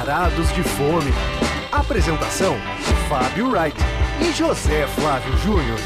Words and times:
Varados 0.00 0.50
de 0.54 0.62
Fome. 0.62 1.12
Apresentação: 1.70 2.56
Fábio 3.06 3.50
Wright 3.50 3.76
e 4.22 4.32
José 4.32 4.86
Flávio 4.86 5.36
Júnior. 5.36 5.78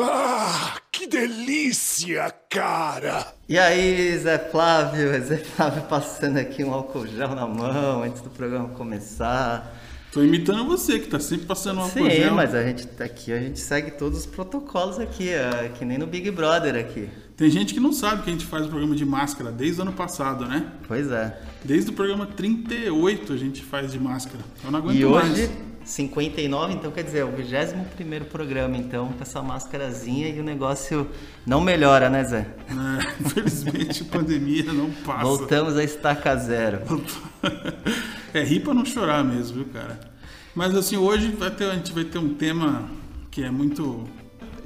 Ah, 0.00 0.76
que 0.90 1.06
delícia, 1.06 2.34
cara! 2.48 3.34
E 3.46 3.58
aí, 3.58 4.16
Zé 4.16 4.38
Flávio, 4.38 5.22
Zé 5.22 5.36
Flávio 5.36 5.82
passando 5.82 6.38
aqui 6.38 6.64
um 6.64 6.72
álcool 6.72 7.06
gel 7.06 7.34
na 7.34 7.46
mão 7.46 8.02
antes 8.02 8.22
do 8.22 8.30
programa 8.30 8.70
começar. 8.70 9.70
Tô 10.10 10.22
imitando 10.22 10.64
você, 10.64 10.98
que 10.98 11.08
tá 11.08 11.20
sempre 11.20 11.44
passando 11.44 11.80
uma 11.82 11.90
Sim, 11.90 12.08
gel. 12.08 12.34
mas 12.34 12.54
a 12.54 12.62
gente 12.62 12.86
tá 12.86 13.04
aqui, 13.04 13.30
a 13.30 13.38
gente 13.38 13.60
segue 13.60 13.90
todos 13.90 14.20
os 14.20 14.26
protocolos 14.26 14.98
aqui, 14.98 15.28
é, 15.28 15.70
que 15.74 15.84
nem 15.84 15.98
no 15.98 16.06
Big 16.06 16.30
Brother 16.30 16.76
aqui. 16.76 17.10
Tem 17.36 17.50
gente 17.50 17.74
que 17.74 17.80
não 17.80 17.92
sabe 17.92 18.22
que 18.22 18.30
a 18.30 18.32
gente 18.32 18.46
faz 18.46 18.64
o 18.64 18.68
programa 18.70 18.96
de 18.96 19.04
máscara 19.04 19.52
desde 19.52 19.78
o 19.80 19.82
ano 19.82 19.92
passado, 19.92 20.46
né? 20.46 20.72
Pois 20.88 21.10
é. 21.10 21.38
Desde 21.62 21.90
o 21.90 21.92
programa 21.92 22.24
38 22.24 23.30
a 23.30 23.36
gente 23.36 23.62
faz 23.62 23.92
de 23.92 24.00
máscara. 24.00 24.42
Eu 24.64 24.70
não 24.70 24.78
aguento 24.78 24.96
e 24.96 25.04
hoje, 25.04 25.46
mais. 25.46 25.50
59, 25.84 26.72
então 26.72 26.90
quer 26.90 27.04
dizer, 27.04 27.18
é 27.18 27.24
o 27.24 27.30
21 27.30 28.24
programa, 28.24 28.76
então, 28.78 29.12
com 29.12 29.22
essa 29.22 29.42
máscarazinha 29.42 30.28
e 30.28 30.40
o 30.40 30.42
negócio 30.42 31.06
não 31.46 31.60
melhora, 31.60 32.08
né, 32.08 32.24
Zé? 32.24 32.48
É, 32.68 33.12
infelizmente 33.20 34.02
a 34.02 34.12
pandemia 34.16 34.72
não 34.72 34.90
passa. 34.90 35.22
Voltamos 35.22 35.76
a 35.76 35.84
estaca 35.84 36.34
zero. 36.36 36.80
é 38.32 38.42
rir 38.42 38.60
pra 38.60 38.72
não 38.72 38.84
chorar 38.84 39.22
mesmo, 39.22 39.58
viu, 39.58 39.66
cara? 39.66 40.00
Mas 40.54 40.74
assim, 40.74 40.96
hoje 40.96 41.28
vai 41.32 41.50
ter, 41.50 41.70
a 41.70 41.74
gente 41.74 41.92
vai 41.92 42.04
ter 42.04 42.18
um 42.18 42.32
tema 42.32 42.88
que 43.30 43.42
é 43.42 43.50
muito 43.50 44.08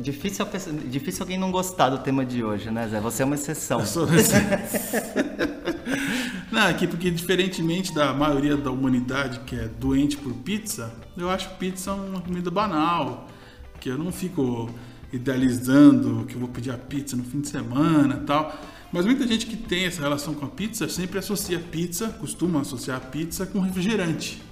Difícil, 0.01 0.47
difícil 0.89 1.23
alguém 1.23 1.39
não 1.39 1.51
gostar 1.51 1.91
do 1.91 1.99
tema 1.99 2.25
de 2.25 2.43
hoje, 2.43 2.71
né, 2.71 2.89
Zé? 2.89 3.01
Você 3.01 3.23
é 3.23 3.27
uma 3.27 3.35
exceção. 3.35 3.81
Eu 3.81 3.87
sou 3.87 4.07
Não, 6.51 6.67
aqui 6.67 6.87
porque 6.87 7.11
diferentemente 7.11 7.95
da 7.95 8.13
maioria 8.13 8.57
da 8.57 8.71
humanidade 8.71 9.41
que 9.41 9.55
é 9.55 9.69
doente 9.69 10.17
por 10.17 10.33
pizza, 10.35 10.93
eu 11.17 11.31
acho 11.31 11.51
pizza 11.51 11.93
uma 11.93 12.21
comida 12.21 12.51
banal, 12.51 13.29
que 13.79 13.89
eu 13.89 13.97
não 13.97 14.11
fico 14.11 14.69
idealizando 15.13 16.25
que 16.27 16.35
eu 16.35 16.41
vou 16.41 16.49
pedir 16.49 16.71
a 16.71 16.79
pizza 16.79 17.17
no 17.17 17.25
fim 17.25 17.41
de 17.41 17.49
semana, 17.49 18.23
tal. 18.27 18.53
Mas 18.93 19.05
muita 19.05 19.27
gente 19.27 19.47
que 19.47 19.57
tem 19.57 19.85
essa 19.85 20.01
relação 20.01 20.35
com 20.35 20.45
a 20.45 20.49
pizza 20.49 20.89
sempre 20.89 21.19
associa 21.19 21.59
pizza, 21.61 22.09
costuma 22.09 22.61
associar 22.61 22.97
a 22.97 23.01
pizza 23.01 23.47
com 23.47 23.61
refrigerante. 23.61 24.43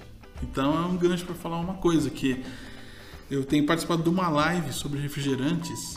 Então 0.41 0.73
é 0.81 0.85
um 0.85 0.95
gancho 0.95 1.25
para 1.25 1.35
falar 1.35 1.59
uma 1.59 1.73
coisa 1.75 2.09
que 2.09 2.43
eu 3.29 3.43
tenho 3.43 3.65
participado 3.65 4.01
de 4.01 4.09
uma 4.09 4.27
live 4.27 4.73
sobre 4.73 4.99
refrigerantes 4.99 5.95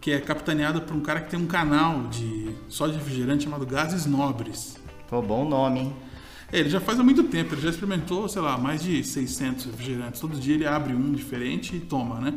que 0.00 0.12
é 0.12 0.20
capitaneada 0.20 0.80
por 0.80 0.94
um 0.94 1.00
cara 1.00 1.20
que 1.20 1.30
tem 1.30 1.40
um 1.40 1.46
canal 1.46 2.06
de 2.08 2.50
só 2.68 2.86
de 2.86 2.94
refrigerante 2.94 3.44
chamado 3.44 3.66
Gases 3.66 4.06
Nobres. 4.06 4.76
Pô, 5.08 5.20
bom 5.20 5.48
nome, 5.48 5.80
hein? 5.80 5.96
É, 6.52 6.60
ele 6.60 6.70
já 6.70 6.80
faz 6.80 6.98
há 6.98 7.02
muito 7.02 7.24
tempo, 7.24 7.54
ele 7.54 7.60
já 7.60 7.70
experimentou, 7.70 8.28
sei 8.28 8.40
lá, 8.40 8.56
mais 8.56 8.82
de 8.82 9.02
600 9.02 9.66
refrigerantes. 9.66 10.20
Todo 10.20 10.38
dia 10.38 10.54
ele 10.54 10.66
abre 10.66 10.94
um 10.94 11.12
diferente 11.12 11.76
e 11.76 11.80
toma, 11.80 12.20
né? 12.20 12.34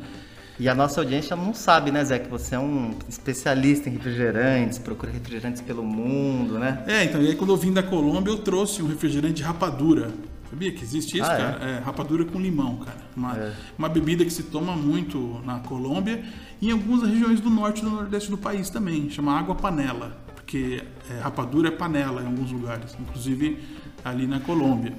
E 0.59 0.67
a 0.67 0.75
nossa 0.75 1.01
audiência 1.01 1.35
não 1.35 1.53
sabe, 1.53 1.91
né, 1.91 2.03
Zé, 2.03 2.19
que 2.19 2.29
você 2.29 2.55
é 2.55 2.59
um 2.59 2.91
especialista 3.07 3.89
em 3.89 3.93
refrigerantes, 3.93 4.77
procura 4.77 5.11
refrigerantes 5.11 5.61
pelo 5.61 5.83
mundo, 5.83 6.59
né? 6.59 6.83
É, 6.87 7.03
então, 7.03 7.21
e 7.21 7.27
aí 7.27 7.35
quando 7.35 7.51
eu 7.51 7.57
vim 7.57 7.71
da 7.71 7.81
Colômbia, 7.81 8.31
eu 8.31 8.37
trouxe 8.39 8.83
um 8.83 8.87
refrigerante 8.87 9.35
de 9.35 9.43
rapadura. 9.43 10.11
Sabia 10.51 10.69
que 10.73 10.83
existe 10.83 11.17
isso, 11.17 11.31
ah, 11.31 11.33
é? 11.33 11.37
cara? 11.37 11.65
É? 11.65 11.71
é? 11.77 11.79
rapadura 11.79 12.25
com 12.25 12.37
limão, 12.37 12.75
cara. 12.77 12.97
Uma, 13.15 13.37
é. 13.37 13.53
uma 13.77 13.87
bebida 13.87 14.25
que 14.25 14.31
se 14.31 14.43
toma 14.43 14.75
muito 14.75 15.41
na 15.45 15.59
Colômbia 15.59 16.25
e 16.61 16.67
em 16.67 16.71
algumas 16.71 17.07
regiões 17.07 17.39
do 17.39 17.49
norte 17.49 17.79
e 17.79 17.85
do 17.85 17.89
nordeste 17.89 18.29
do 18.29 18.37
país 18.37 18.69
também. 18.69 19.09
Chama 19.09 19.39
água 19.39 19.55
panela, 19.55 20.17
porque 20.35 20.83
é, 21.09 21.19
rapadura 21.19 21.69
é 21.69 21.71
panela 21.71 22.21
em 22.21 22.25
alguns 22.25 22.51
lugares, 22.51 22.97
inclusive 22.99 23.59
ali 24.03 24.27
na 24.27 24.41
Colômbia. 24.41 24.93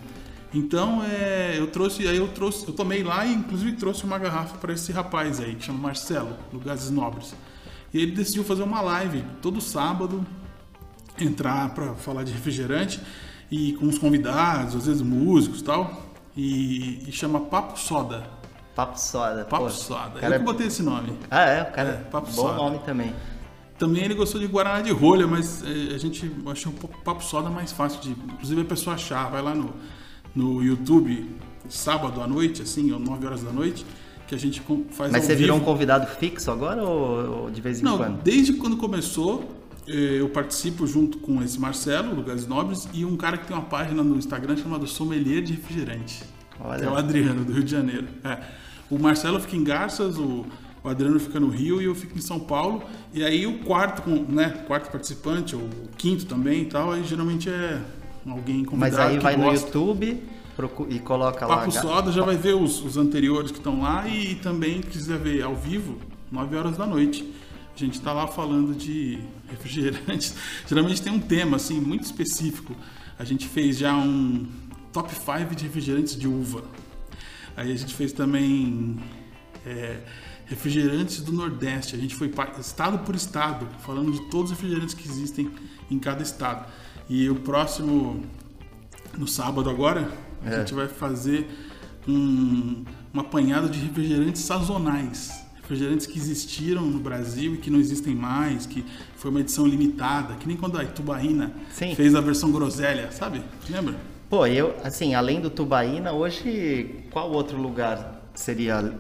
Então, 0.55 1.03
é, 1.05 1.57
eu 1.59 1.67
trouxe, 1.67 2.09
aí 2.09 2.17
eu 2.17 2.29
trouxe, 2.29 2.67
eu 2.67 2.73
tomei 2.73 3.03
lá 3.03 3.27
e 3.27 3.35
inclusive 3.35 3.73
trouxe 3.73 4.05
uma 4.05 4.19
garrafa 4.19 4.57
para 4.57 4.73
esse 4.73 4.91
rapaz 4.91 5.39
aí, 5.39 5.55
que 5.55 5.67
chama 5.67 5.79
Marcelo, 5.79 6.35
do 6.51 6.59
Gases 6.59 6.91
Nobres. 6.91 7.35
E 7.93 8.01
ele 8.01 8.13
decidiu 8.13 8.43
fazer 8.43 8.63
uma 8.63 8.81
live 8.81 9.23
todo 9.43 9.61
sábado, 9.61 10.27
entrar 11.21 11.75
para 11.75 11.93
falar 11.95 12.23
de 12.23 12.33
refrigerante 12.33 12.99
e 13.53 13.75
com 13.75 13.87
os 13.87 13.99
convidados, 13.99 14.75
às 14.75 14.87
vezes 14.87 15.03
músicos 15.03 15.61
e 15.61 15.65
tal, 15.65 16.03
e, 16.35 17.03
e 17.07 17.13
chama 17.13 17.39
Papo 17.39 17.79
Soda. 17.79 18.27
Papo 18.75 18.99
Soda. 18.99 19.45
Papo 19.45 19.65
pô, 19.65 19.71
Soda. 19.71 20.21
Eu 20.23 20.33
que 20.33 20.39
botei 20.39 20.69
esse 20.69 20.83
nome. 20.83 21.19
Ah, 21.31 21.43
é? 21.43 21.63
O 21.63 21.71
cara. 21.71 21.91
É, 21.91 22.11
Papo 22.11 22.29
bom 22.29 22.33
Soda. 22.33 22.57
nome 22.57 22.79
também. 22.79 23.15
Também 23.79 24.05
ele 24.05 24.15
gostou 24.15 24.41
de 24.41 24.47
Guaraná 24.47 24.81
de 24.81 24.91
rolha, 24.91 25.27
mas 25.27 25.63
é, 25.63 25.95
a 25.95 25.99
gente 25.99 26.33
achou 26.47 26.73
um 26.73 26.77
Papo 27.05 27.23
Soda 27.23 27.51
mais 27.51 27.73
fácil 27.73 28.01
de. 28.01 28.13
Inclusive 28.13 28.63
a 28.63 28.65
pessoa 28.65 28.95
achar. 28.95 29.31
Vai 29.31 29.43
lá 29.43 29.55
no, 29.55 29.75
no 30.35 30.65
YouTube, 30.65 31.37
sábado 31.69 32.23
à 32.23 32.27
noite, 32.27 32.63
assim, 32.63 32.91
ou 32.91 32.99
9 32.99 33.27
horas 33.27 33.43
da 33.43 33.53
noite, 33.53 33.85
que 34.27 34.35
a 34.35 34.39
gente 34.39 34.63
faz. 34.93 35.13
Mas 35.13 35.25
você 35.25 35.35
vivo. 35.35 35.41
virou 35.41 35.57
um 35.59 35.61
convidado 35.61 36.07
fixo 36.07 36.51
agora 36.51 36.83
ou, 36.83 37.43
ou 37.43 37.51
de 37.51 37.61
vez 37.61 37.81
em 37.81 37.85
Não, 37.85 37.99
quando? 37.99 38.23
Desde 38.23 38.55
quando 38.55 38.79
começou, 38.79 39.62
eu 39.87 40.29
participo 40.29 40.87
junto 40.87 41.19
com 41.19 41.43
esse 41.43 41.59
Marcelo, 41.59 42.15
Lugares 42.15 42.47
Nobres, 42.47 42.89
e 42.93 43.05
um 43.05 43.17
cara 43.17 43.37
que 43.37 43.47
tem 43.47 43.57
uma 43.57 43.65
página 43.65 44.03
no 44.03 44.17
Instagram 44.17 44.57
chamada 44.57 44.87
Sommelier 44.87 45.43
de 45.43 45.53
Refrigerante. 45.55 46.23
Olha. 46.61 46.85
É 46.85 46.89
o 46.89 46.97
Adriano, 46.97 47.45
do 47.45 47.53
Rio 47.53 47.65
de 47.65 47.71
Janeiro. 47.71 48.07
É. 48.23 48.39
O 48.91 48.99
Marcelo 48.99 49.41
fica 49.41 49.57
em 49.57 49.65
Garças, 49.65 50.19
o, 50.19 50.47
o 50.85 50.89
Adriano 50.89 51.19
fica 51.19 51.41
no 51.41 51.49
Rio 51.49 51.81
e 51.81 51.87
eu 51.87 51.95
fico 51.95 52.17
em 52.17 52.21
São 52.21 52.39
Paulo. 52.39 52.83
E 53.13 53.25
aí 53.25 53.47
o 53.47 53.59
quarto, 53.61 54.09
né, 54.29 54.51
quarto 54.67 54.91
participante, 54.91 55.57
ou 55.57 55.63
o 55.63 55.89
quinto 55.97 56.27
também 56.27 56.63
e 56.63 56.67
tal, 56.67 56.93
aí 56.93 57.03
geralmente 57.03 57.49
é 57.49 57.81
alguém 58.27 58.65
convidado 58.65 58.97
Mas 58.97 59.13
aí 59.13 59.19
vai 59.19 59.37
gosta. 59.37 59.67
no 59.67 59.67
YouTube 59.67 60.23
e 60.91 60.99
coloca 60.99 61.41
Papo 61.41 61.53
lá... 61.53 61.59
Papo 61.59 61.73
Soda 61.73 62.13
já 62.13 62.23
vai 62.23 62.37
ver 62.37 62.55
os, 62.55 62.85
os 62.85 62.97
anteriores 62.97 63.51
que 63.51 63.59
estão 63.59 63.81
lá 63.83 64.07
e, 64.07 64.33
e 64.33 64.35
também 64.37 64.81
quiser 64.81 65.19
ver 65.19 65.43
ao 65.43 65.57
vivo, 65.57 65.97
9 66.31 66.57
horas 66.57 66.77
da 66.77 66.87
noite. 66.87 67.33
A 67.75 67.79
gente 67.79 67.95
está 67.95 68.13
lá 68.13 68.27
falando 68.27 68.75
de 68.75 69.19
refrigerantes. 69.49 70.35
Geralmente 70.69 71.01
tem 71.01 71.13
um 71.13 71.21
tema 71.21 71.57
assim 71.57 71.81
muito 71.81 72.05
específico. 72.05 72.77
A 73.19 73.25
gente 73.25 73.49
fez 73.49 73.79
já 73.79 73.97
um 73.97 74.47
top 74.93 75.11
5 75.15 75.55
de 75.55 75.65
refrigerantes 75.65 76.17
de 76.17 76.29
uva. 76.29 76.65
Aí 77.57 77.73
a 77.73 77.77
gente 77.77 77.95
fez 77.95 78.13
também 78.13 78.99
é, 79.65 80.01
refrigerantes 80.47 81.23
do 81.23 81.33
Nordeste. 81.33 81.97
A 81.97 81.99
gente 81.99 82.15
foi 82.15 82.31
estado 82.61 82.99
por 83.01 83.15
estado, 83.15 83.67
falando 83.81 84.13
de 84.13 84.21
todos 84.31 84.51
os 84.51 84.57
refrigerantes 84.57 84.95
que 84.95 85.09
existem 85.09 85.51
em 85.91 85.99
cada 85.99 86.23
estado. 86.23 86.71
E 87.09 87.29
o 87.31 87.37
próximo, 87.37 88.23
no 89.17 89.27
sábado 89.27 89.71
agora, 89.71 90.13
é. 90.45 90.57
a 90.57 90.59
gente 90.59 90.75
vai 90.75 90.89
fazer 90.89 91.49
um, 92.07 92.85
um 93.15 93.21
apanhado 93.21 93.69
de 93.71 93.79
refrigerantes 93.79 94.43
sazonais 94.43 95.42
refrigerantes 95.63 96.07
que 96.07 96.19
existiram 96.19 96.83
no 96.83 96.99
Brasil 96.99 97.55
e 97.55 97.59
que 97.59 97.71
não 97.71 97.79
existem 97.79 98.15
mais, 98.15 98.67
que 98.67 98.85
foi 99.17 99.31
uma 99.31 99.41
edição 99.41 99.67
limitada, 99.67 100.35
que 100.35 100.47
nem 100.47 100.57
quando 100.57 100.79
a 100.79 100.85
Tubaína 100.85 101.53
Sim. 101.73 101.95
fez 101.95 102.15
a 102.15 102.21
versão 102.21 102.51
groselha, 102.51 103.11
sabe? 103.13 103.43
Lembra? 103.71 103.95
Pô, 104.29 104.47
eu, 104.47 104.75
assim, 104.83 105.15
além 105.15 105.41
do 105.41 105.51
Tubaína, 105.51 106.13
hoje 106.13 107.05
qual 107.11 107.31
outro 107.31 107.57
lugar 107.57 108.23
seria 108.35 108.99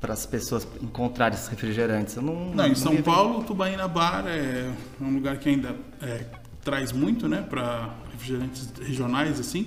para 0.00 0.12
as 0.12 0.24
pessoas 0.24 0.68
encontrarem 0.80 1.36
esses 1.36 1.48
refrigerantes? 1.48 2.16
Eu 2.16 2.22
não, 2.22 2.54
não, 2.54 2.66
em 2.66 2.74
São 2.74 2.96
Paulo, 3.02 3.40
o 3.40 3.44
Tubaína 3.44 3.88
Bar 3.88 4.24
é 4.26 4.70
um 5.00 5.14
lugar 5.14 5.38
que 5.38 5.48
ainda 5.48 5.74
é, 6.00 6.26
traz 6.62 6.92
muito, 6.92 7.28
né, 7.28 7.42
para 7.42 7.90
refrigerantes 8.12 8.70
regionais, 8.80 9.40
assim. 9.40 9.66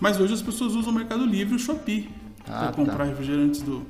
Mas 0.00 0.18
hoje 0.18 0.34
as 0.34 0.42
pessoas 0.42 0.74
usam 0.74 0.92
o 0.92 0.94
Mercado 0.94 1.24
Livre 1.24 1.54
e 1.54 1.56
o 1.56 1.58
Shopee 1.58 2.10
ah, 2.46 2.58
para 2.58 2.72
comprar 2.72 2.98
tá. 2.98 3.04
refrigerantes 3.04 3.62
do, 3.62 3.86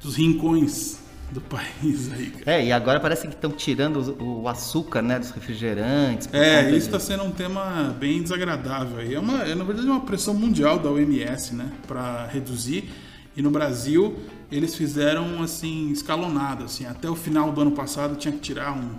dos 0.00 0.16
rincões 0.16 0.98
do 1.30 1.40
país 1.40 2.10
aí. 2.12 2.30
Cara. 2.30 2.56
É, 2.56 2.64
e 2.64 2.72
agora 2.72 2.98
parece 3.00 3.26
que 3.26 3.34
estão 3.34 3.50
tirando 3.50 4.16
o, 4.22 4.48
açúcar, 4.48 5.02
né, 5.02 5.18
dos 5.18 5.30
refrigerantes. 5.30 6.28
É, 6.32 6.68
isso 6.70 6.86
está 6.86 6.98
sendo 6.98 7.24
um 7.24 7.30
tema 7.30 7.94
bem 7.98 8.22
desagradável. 8.22 9.04
E 9.04 9.14
é 9.14 9.20
uma, 9.20 9.42
é, 9.42 9.54
na 9.54 9.64
verdade, 9.64 9.86
uma 9.86 10.00
pressão 10.00 10.34
mundial 10.34 10.78
da 10.78 10.90
OMS, 10.90 11.54
né, 11.54 11.70
para 11.86 12.26
reduzir. 12.26 12.90
E 13.36 13.42
no 13.42 13.50
Brasil 13.50 14.16
eles 14.50 14.74
fizeram 14.74 15.42
assim 15.42 15.90
escalonado, 15.90 16.64
assim, 16.64 16.86
até 16.86 17.08
o 17.08 17.14
final 17.14 17.52
do 17.52 17.60
ano 17.60 17.72
passado 17.72 18.16
tinha 18.16 18.32
que 18.32 18.40
tirar 18.40 18.72
um, 18.72 18.90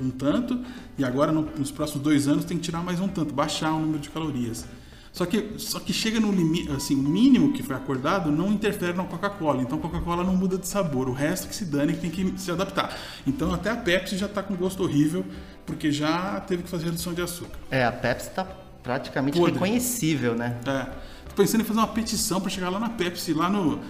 um 0.00 0.10
tanto 0.10 0.60
e 0.96 1.04
agora 1.04 1.32
no, 1.32 1.42
nos 1.56 1.70
próximos 1.70 2.02
dois 2.02 2.28
anos 2.28 2.44
tem 2.44 2.58
que 2.58 2.62
tirar 2.62 2.82
mais 2.82 3.00
um 3.00 3.08
tanto, 3.08 3.32
baixar 3.32 3.72
o 3.72 3.80
número 3.80 3.98
de 3.98 4.10
calorias. 4.10 4.66
Só 5.12 5.26
que, 5.26 5.54
só 5.58 5.80
que 5.80 5.92
chega 5.92 6.20
no 6.20 6.30
limite, 6.30 6.70
assim, 6.70 6.94
o 6.94 7.02
mínimo 7.02 7.52
que 7.52 7.62
foi 7.62 7.74
acordado 7.74 8.30
não 8.30 8.52
interfere 8.52 8.92
na 8.92 9.04
Coca-Cola. 9.04 9.62
Então 9.62 9.78
a 9.78 9.80
Coca-Cola 9.80 10.22
não 10.22 10.36
muda 10.36 10.58
de 10.58 10.68
sabor. 10.68 11.08
O 11.08 11.12
resto 11.12 11.48
que 11.48 11.54
se 11.54 11.64
dane 11.64 11.94
que 11.94 12.00
tem 12.00 12.10
que 12.10 12.40
se 12.40 12.50
adaptar. 12.50 12.96
Então 13.26 13.52
até 13.52 13.70
a 13.70 13.76
Pepsi 13.76 14.16
já 14.16 14.26
está 14.26 14.42
com 14.42 14.54
gosto 14.54 14.82
horrível, 14.82 15.24
porque 15.66 15.90
já 15.90 16.40
teve 16.40 16.62
que 16.62 16.68
fazer 16.68 16.86
redução 16.86 17.14
de 17.14 17.22
açúcar. 17.22 17.58
É, 17.70 17.84
a 17.84 17.92
Pepsi 17.92 18.28
está 18.28 18.46
praticamente 18.82 19.38
Podre. 19.38 19.54
reconhecível, 19.54 20.34
né? 20.34 20.56
É. 20.66 20.84
Tô 21.28 21.34
pensando 21.34 21.62
em 21.62 21.64
fazer 21.64 21.80
uma 21.80 21.88
petição 21.88 22.40
para 22.40 22.50
chegar 22.50 22.68
lá 22.70 22.78
na 22.78 22.90
Pepsi, 22.90 23.32
lá 23.32 23.48
no 23.48 23.80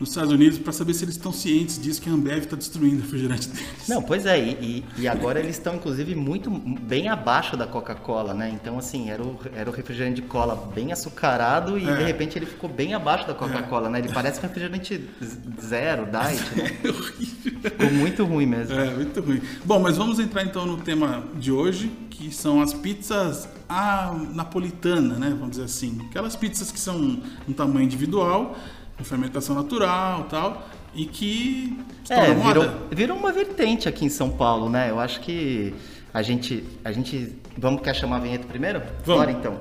nos 0.00 0.08
Estados 0.08 0.32
Unidos 0.32 0.58
para 0.58 0.72
saber 0.72 0.92
se 0.92 1.04
eles 1.04 1.14
estão 1.14 1.32
cientes 1.32 1.80
disso 1.80 2.02
que 2.02 2.10
a 2.10 2.12
Ambev 2.12 2.38
está 2.44 2.56
destruindo 2.56 2.96
o 2.96 3.00
refrigerante 3.02 3.48
deles. 3.48 3.88
Não, 3.88 4.02
pois 4.02 4.26
é, 4.26 4.38
e, 4.40 4.84
e 4.98 5.06
agora 5.06 5.38
eles 5.38 5.56
estão 5.56 5.76
inclusive 5.76 6.14
muito 6.16 6.50
bem 6.50 7.08
abaixo 7.08 7.56
da 7.56 7.66
Coca-Cola, 7.66 8.34
né? 8.34 8.50
Então 8.52 8.76
assim, 8.76 9.08
era 9.08 9.22
o, 9.22 9.38
era 9.54 9.70
o 9.70 9.72
refrigerante 9.72 10.20
de 10.20 10.22
cola 10.26 10.70
bem 10.74 10.90
açucarado 10.92 11.78
e 11.78 11.88
É. 11.88 11.96
de 11.96 12.02
repente 12.04 12.36
ele 12.36 12.46
ficou 12.46 12.68
bem 12.68 12.92
abaixo 12.92 13.26
da 13.26 13.34
Coca-Cola, 13.34 13.88
né? 13.88 14.00
Ele 14.00 14.08
parece 14.08 14.40
um 14.40 14.42
refrigerante 14.42 15.08
zero, 15.62 16.06
diet, 16.06 16.56
né? 16.56 16.78
É 16.84 16.88
horrível. 16.88 17.60
Ficou 17.70 17.90
muito 17.92 18.24
ruim 18.24 18.46
mesmo. 18.46 18.74
É, 18.74 18.90
muito 18.90 19.20
ruim. 19.20 19.40
Bom, 19.64 19.78
mas 19.78 19.96
vamos 19.96 20.18
entrar 20.18 20.42
então 20.44 20.66
no 20.66 20.78
tema 20.78 21.22
de 21.36 21.52
hoje, 21.52 21.90
que 22.10 22.34
são 22.34 22.60
as 22.60 22.74
pizzas 22.74 23.48
à 23.68 24.12
napolitana, 24.34 25.14
né? 25.18 25.30
Vamos 25.30 25.50
dizer 25.52 25.64
assim. 25.64 26.00
Aquelas 26.10 26.34
pizzas 26.36 26.70
que 26.72 26.78
são 26.80 27.20
um 27.48 27.52
tamanho 27.52 27.84
individual, 27.84 28.56
com 28.96 29.04
fermentação 29.04 29.54
natural 29.54 30.20
e 30.20 30.30
tal, 30.30 30.62
e 30.94 31.06
que 31.06 31.78
É, 32.08 32.32
virou, 32.34 32.64
virou 32.90 33.16
uma 33.16 33.32
vertente 33.32 33.88
aqui 33.88 34.04
em 34.04 34.08
São 34.08 34.30
Paulo, 34.30 34.68
né? 34.68 34.90
Eu 34.90 35.00
acho 35.00 35.20
que 35.20 35.74
a 36.12 36.22
gente, 36.22 36.64
a 36.84 36.92
gente, 36.92 37.36
vamos 37.58 37.82
quer 37.82 37.94
chamar 37.94 38.16
a 38.16 38.20
vinheta 38.20 38.46
primeiro? 38.46 38.80
Vamos. 39.04 39.24
Bora 39.24 39.30
então. 39.32 39.58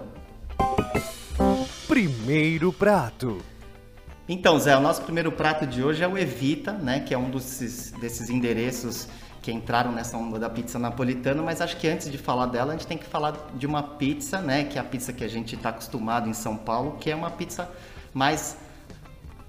Primeiro 1.87 2.71
prato. 2.71 3.41
Então, 4.27 4.57
Zé, 4.57 4.77
o 4.77 4.79
nosso 4.79 5.01
primeiro 5.01 5.31
prato 5.31 5.67
de 5.67 5.83
hoje 5.83 6.03
é 6.03 6.07
o 6.07 6.17
Evita, 6.17 6.71
né? 6.71 6.99
Que 7.01 7.13
é 7.13 7.17
um 7.17 7.29
desses, 7.29 7.91
desses 7.91 8.29
endereços 8.29 9.07
que 9.41 9.51
entraram 9.51 9.91
nessa 9.91 10.15
onda 10.15 10.39
da 10.39 10.49
pizza 10.49 10.79
napolitana, 10.79 11.43
mas 11.43 11.59
acho 11.59 11.75
que 11.75 11.85
antes 11.87 12.09
de 12.09 12.17
falar 12.17 12.45
dela, 12.45 12.71
a 12.71 12.77
gente 12.77 12.87
tem 12.87 12.97
que 12.97 13.05
falar 13.05 13.49
de 13.55 13.67
uma 13.67 13.83
pizza, 13.83 14.39
né? 14.39 14.63
Que 14.63 14.77
é 14.77 14.81
a 14.81 14.83
pizza 14.83 15.11
que 15.11 15.23
a 15.23 15.27
gente 15.27 15.55
está 15.55 15.69
acostumado 15.69 16.29
em 16.29 16.33
São 16.33 16.55
Paulo, 16.55 16.97
que 16.99 17.11
é 17.11 17.15
uma 17.15 17.29
pizza 17.29 17.69
mais 18.13 18.55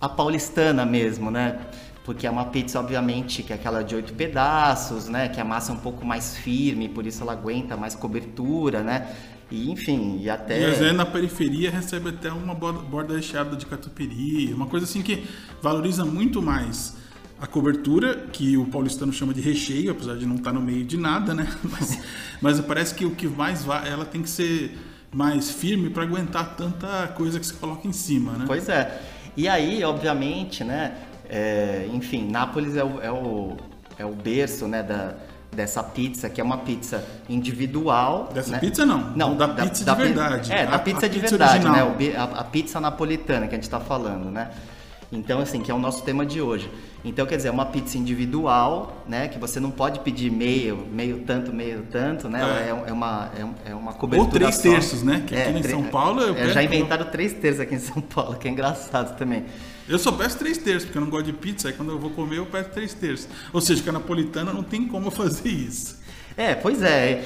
a 0.00 0.08
paulistana 0.08 0.84
mesmo, 0.84 1.30
né? 1.30 1.60
Porque 2.04 2.26
é 2.26 2.30
uma 2.30 2.44
pizza, 2.46 2.78
obviamente, 2.78 3.42
que 3.42 3.52
é 3.52 3.56
aquela 3.56 3.82
de 3.82 3.94
oito 3.94 4.12
pedaços, 4.12 5.08
né? 5.08 5.28
Que 5.28 5.40
a 5.40 5.44
massa 5.44 5.72
é 5.72 5.74
um 5.74 5.78
pouco 5.78 6.04
mais 6.04 6.36
firme, 6.36 6.88
por 6.88 7.06
isso 7.06 7.22
ela 7.22 7.32
aguenta 7.32 7.76
mais 7.76 7.94
cobertura, 7.94 8.82
né? 8.82 9.08
E, 9.50 9.70
enfim, 9.70 10.18
e 10.20 10.28
até... 10.28 10.60
E 10.60 10.64
às 10.64 10.78
vezes 10.78 10.96
na 10.96 11.06
periferia 11.06 11.70
recebe 11.70 12.10
até 12.10 12.30
uma 12.30 12.54
borda, 12.54 13.14
recheada 13.14 13.56
de 13.56 13.66
catupiry, 13.66 14.52
uma 14.52 14.66
coisa 14.66 14.84
assim 14.84 15.02
que 15.02 15.24
valoriza 15.62 16.04
muito 16.04 16.42
mais 16.42 16.96
a 17.40 17.46
cobertura, 17.46 18.26
que 18.32 18.56
o 18.56 18.66
paulistano 18.66 19.12
chama 19.12 19.34
de 19.34 19.40
recheio, 19.40 19.90
apesar 19.90 20.16
de 20.16 20.26
não 20.26 20.36
estar 20.36 20.52
no 20.52 20.60
meio 20.60 20.84
de 20.84 20.96
nada, 20.96 21.34
né? 21.34 21.46
Mas, 21.64 21.98
mas 22.40 22.60
parece 22.60 22.94
que 22.94 23.04
o 23.04 23.10
que 23.10 23.26
mais 23.26 23.64
vai, 23.64 23.88
ela 23.88 24.04
tem 24.04 24.22
que 24.22 24.30
ser 24.30 24.76
mais 25.12 25.50
firme 25.50 25.90
para 25.90 26.02
aguentar 26.02 26.56
tanta 26.56 27.08
coisa 27.08 27.38
que 27.38 27.46
você 27.46 27.54
coloca 27.54 27.86
em 27.86 27.92
cima, 27.92 28.32
né? 28.32 28.44
Pois 28.46 28.68
é. 28.68 29.00
E 29.36 29.48
aí, 29.48 29.82
obviamente, 29.84 30.62
né? 30.64 30.92
é, 31.28 31.88
enfim, 31.92 32.28
Nápoles 32.30 32.76
é 32.76 32.84
o, 32.84 33.00
é 33.02 33.10
o, 33.10 33.56
é 33.98 34.04
o 34.04 34.12
berço, 34.12 34.68
né? 34.68 34.82
Da, 34.82 35.14
dessa 35.50 35.82
pizza, 35.84 36.28
que 36.28 36.40
é 36.40 36.44
uma 36.44 36.58
pizza 36.58 37.04
individual. 37.28 38.28
Dessa 38.34 38.50
né? 38.52 38.58
pizza 38.58 38.84
não, 38.84 39.10
Não, 39.16 39.36
da 39.36 39.48
pizza 39.48 39.84
de 39.84 39.96
pi- 39.96 40.02
verdade. 40.02 40.52
É, 40.52 40.66
da 40.66 40.76
A- 40.76 40.78
pizza 40.80 41.06
a 41.06 41.08
de 41.08 41.20
pizza 41.20 41.36
verdade, 41.36 41.66
original. 41.66 41.74
né? 41.88 41.92
O 41.92 41.96
bi- 41.96 42.14
a, 42.16 42.24
a 42.24 42.44
pizza 42.44 42.80
napolitana 42.80 43.46
que 43.46 43.54
a 43.54 43.56
gente 43.56 43.62
está 43.64 43.78
falando, 43.80 44.30
né? 44.30 44.50
Então, 45.14 45.38
assim, 45.40 45.60
que 45.60 45.70
é 45.70 45.74
o 45.74 45.78
nosso 45.78 46.02
tema 46.02 46.26
de 46.26 46.40
hoje. 46.40 46.68
Então, 47.04 47.24
quer 47.26 47.36
dizer, 47.36 47.48
é 47.48 47.50
uma 47.50 47.66
pizza 47.66 47.96
individual, 47.98 49.04
né? 49.08 49.28
Que 49.28 49.38
você 49.38 49.60
não 49.60 49.70
pode 49.70 50.00
pedir 50.00 50.30
meio, 50.30 50.86
meio 50.90 51.20
tanto, 51.20 51.52
meio 51.52 51.82
tanto, 51.90 52.28
né? 52.28 52.40
É. 52.42 52.68
É, 52.70 52.90
é 52.90 52.92
uma, 52.92 53.30
é, 53.66 53.70
é 53.70 53.74
uma 53.74 53.92
cobertura 53.92 54.26
Ou 54.26 54.30
três 54.32 54.54
só. 54.56 54.62
terços, 54.62 55.02
né? 55.02 55.22
Que 55.26 55.36
aqui 55.36 55.50
em 55.58 55.62
tre- 55.62 55.70
São 55.72 55.82
Paulo 55.84 56.20
eu 56.20 56.34
é, 56.34 56.48
já 56.48 56.54
peço- 56.60 56.74
inventaram 56.74 57.04
três 57.06 57.32
terços 57.34 57.60
aqui 57.60 57.74
em 57.74 57.78
São 57.78 58.00
Paulo, 58.02 58.36
que 58.36 58.48
é 58.48 58.50
engraçado 58.50 59.16
também. 59.16 59.44
Eu 59.88 59.98
só 59.98 60.10
peço 60.12 60.38
três 60.38 60.56
terços, 60.58 60.84
porque 60.84 60.96
eu 60.96 61.02
não 61.02 61.10
gosto 61.10 61.26
de 61.26 61.34
pizza, 61.34 61.68
aí 61.68 61.74
quando 61.74 61.90
eu 61.92 61.98
vou 61.98 62.08
comer 62.10 62.38
eu 62.38 62.46
peço 62.46 62.70
três 62.70 62.94
terços. 62.94 63.28
Ou 63.52 63.60
seja, 63.60 63.82
que 63.82 63.88
a 63.88 63.92
napolitana 63.92 64.52
não 64.52 64.62
tem 64.62 64.86
como 64.88 65.10
fazer 65.10 65.48
isso. 65.50 66.02
É, 66.36 66.54
pois 66.54 66.82
é. 66.82 67.22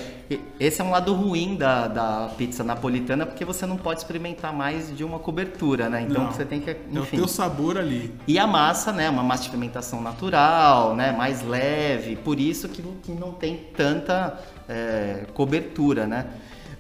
Esse 0.60 0.82
é 0.82 0.84
um 0.84 0.90
lado 0.90 1.14
ruim 1.14 1.56
da, 1.56 1.88
da 1.88 2.30
pizza 2.36 2.62
napolitana, 2.62 3.24
porque 3.24 3.46
você 3.46 3.64
não 3.64 3.78
pode 3.78 4.00
experimentar 4.00 4.52
mais 4.52 4.94
de 4.94 5.02
uma 5.02 5.18
cobertura, 5.18 5.88
né? 5.88 6.02
Então 6.02 6.24
Não. 6.24 6.30
você 6.30 6.44
tem 6.44 6.60
que, 6.60 6.68
É 6.68 6.76
o 6.92 6.98
enfim. 6.98 7.16
teu 7.16 7.26
sabor 7.26 7.78
ali. 7.78 8.12
E 8.26 8.38
a 8.38 8.46
massa, 8.46 8.92
né, 8.92 9.08
uma 9.08 9.22
massa 9.22 9.44
de 9.44 9.48
fermentação 9.48 10.02
natural, 10.02 10.94
né, 10.94 11.12
mais 11.12 11.42
leve, 11.42 12.14
por 12.16 12.38
isso 12.38 12.68
que, 12.68 12.82
não- 12.82 12.96
que 13.02 13.12
não 13.12 13.32
tem 13.32 13.56
tanta 13.74 14.38
é, 14.68 15.24
cobertura, 15.32 16.06
né. 16.06 16.26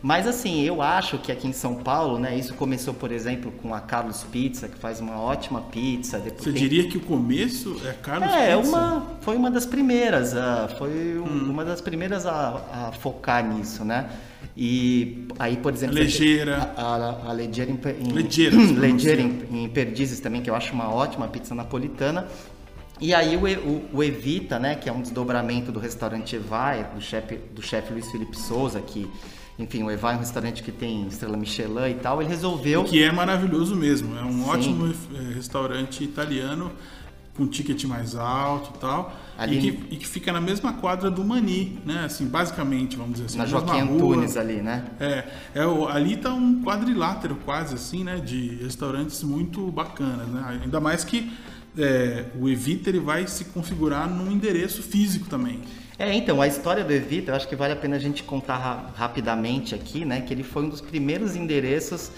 Mas 0.00 0.28
assim, 0.28 0.62
eu 0.62 0.80
acho 0.80 1.18
que 1.18 1.32
aqui 1.32 1.48
em 1.48 1.52
São 1.52 1.74
Paulo, 1.76 2.18
né, 2.20 2.36
isso 2.36 2.54
começou, 2.54 2.94
por 2.94 3.10
exemplo, 3.10 3.50
com 3.60 3.74
a 3.74 3.80
Carlos 3.80 4.22
Pizza, 4.22 4.68
que 4.68 4.78
faz 4.78 5.00
uma 5.00 5.20
ótima 5.20 5.60
pizza. 5.62 6.20
Depois 6.20 6.44
Você 6.44 6.52
tem- 6.52 6.62
diria 6.62 6.88
que 6.88 6.96
o 6.96 7.00
começo 7.00 7.76
é 7.84 7.92
Carlos 7.94 8.32
é, 8.32 8.56
Pizza? 8.56 8.68
uma, 8.68 9.06
foi 9.22 9.36
uma 9.36 9.50
das 9.50 9.66
primeiras, 9.66 10.36
ah, 10.36 10.68
foi 10.78 11.18
um- 11.18 11.24
Hum. 11.24 11.50
uma 11.50 11.64
das 11.64 11.80
primeiras 11.80 12.26
a, 12.26 12.88
a 12.88 12.92
focar 12.92 13.44
nisso, 13.44 13.84
né? 13.84 14.08
E 14.56 15.26
aí, 15.38 15.56
por 15.56 15.72
exemplo... 15.72 15.94
tem 15.96 16.04
A, 16.76 16.82
a, 17.26 17.30
a 17.30 17.32
Leggera 17.32 17.70
em, 17.70 17.76
pronuncia. 17.76 18.50
Leggera 18.78 19.20
em, 19.20 19.42
em 19.64 19.68
Perdizes 19.68 20.20
também, 20.20 20.42
que 20.42 20.50
eu 20.50 20.54
acho 20.54 20.72
uma 20.72 20.92
ótima 20.92 21.26
pizza 21.28 21.54
napolitana. 21.56 22.26
E 23.00 23.14
aí 23.14 23.36
o, 23.36 23.40
o, 23.68 23.84
o 23.98 24.02
Evita, 24.04 24.58
né, 24.58 24.74
que 24.74 24.88
é 24.88 24.92
um 24.92 25.00
desdobramento 25.00 25.70
do 25.70 25.78
restaurante 25.78 26.34
Evai, 26.34 26.88
do 26.94 27.00
chefe 27.00 27.36
do 27.54 27.62
chefe 27.62 27.92
Luiz 27.92 28.10
Felipe 28.10 28.36
Souza, 28.36 28.80
que, 28.80 29.08
enfim, 29.58 29.82
o 29.82 29.90
Evai 29.90 30.14
é 30.14 30.16
um 30.16 30.20
restaurante 30.20 30.62
que 30.62 30.70
tem 30.70 31.06
estrela 31.08 31.36
Michelin 31.36 31.90
e 31.90 31.94
tal, 31.94 32.20
ele 32.22 32.30
resolveu... 32.30 32.84
Que 32.84 33.02
é 33.02 33.10
maravilhoso 33.10 33.74
mesmo. 33.74 34.16
É 34.16 34.22
um 34.22 34.44
Sim. 34.44 34.50
ótimo 34.50 34.86
eh, 35.14 35.34
restaurante 35.34 36.04
italiano 36.04 36.70
com 37.36 37.46
ticket 37.46 37.84
mais 37.84 38.14
alto 38.16 38.72
e 38.76 38.78
tal. 38.80 39.16
Ali- 39.36 39.58
E, 39.58 39.60
que, 39.60 39.94
e 39.94 39.96
que 39.96 40.06
fica 40.06 40.32
na 40.32 40.40
mesma 40.40 40.72
quadra 40.72 41.08
do 41.10 41.24
Mani, 41.24 41.78
né? 41.86 42.04
Assim, 42.04 42.26
basicamente, 42.26 42.96
vamos 42.96 43.12
dizer 43.14 43.26
assim. 43.26 43.38
Na 43.38 43.46
Joaquim. 43.46 43.80
Antunes 43.80 44.36
ali, 44.36 44.60
né? 44.60 44.84
É, 44.98 45.24
é 45.54 45.60
ali 45.92 46.16
tá 46.16 46.32
um 46.32 46.62
quadrilátero 46.62 47.36
quase 47.44 47.74
assim, 47.76 48.02
né? 48.02 48.16
De 48.16 48.56
restaurantes 48.62 49.22
muito 49.22 49.70
bacanas, 49.70 50.26
né? 50.28 50.60
Ainda 50.64 50.80
mais 50.80 51.04
que 51.04 51.30
é, 51.76 52.24
o 52.40 52.48
Evita 52.48 52.90
ele 52.90 52.98
vai 52.98 53.26
se 53.28 53.44
configurar 53.46 54.08
num 54.10 54.32
endereço 54.32 54.82
físico 54.82 55.26
também. 55.28 55.60
É, 55.98 56.14
então, 56.14 56.40
a 56.40 56.46
história 56.46 56.84
do 56.84 56.92
Evita, 56.92 57.32
eu 57.32 57.34
acho 57.34 57.48
que 57.48 57.56
vale 57.56 57.72
a 57.72 57.76
pena 57.76 57.96
a 57.96 57.98
gente 57.98 58.22
contar 58.22 58.56
ra- 58.56 58.90
rapidamente 58.94 59.74
aqui, 59.74 60.04
né? 60.04 60.20
Que 60.20 60.32
ele 60.32 60.44
foi 60.44 60.62
um 60.64 60.68
dos 60.68 60.80
primeiros 60.80 61.34
endereços 61.34 62.12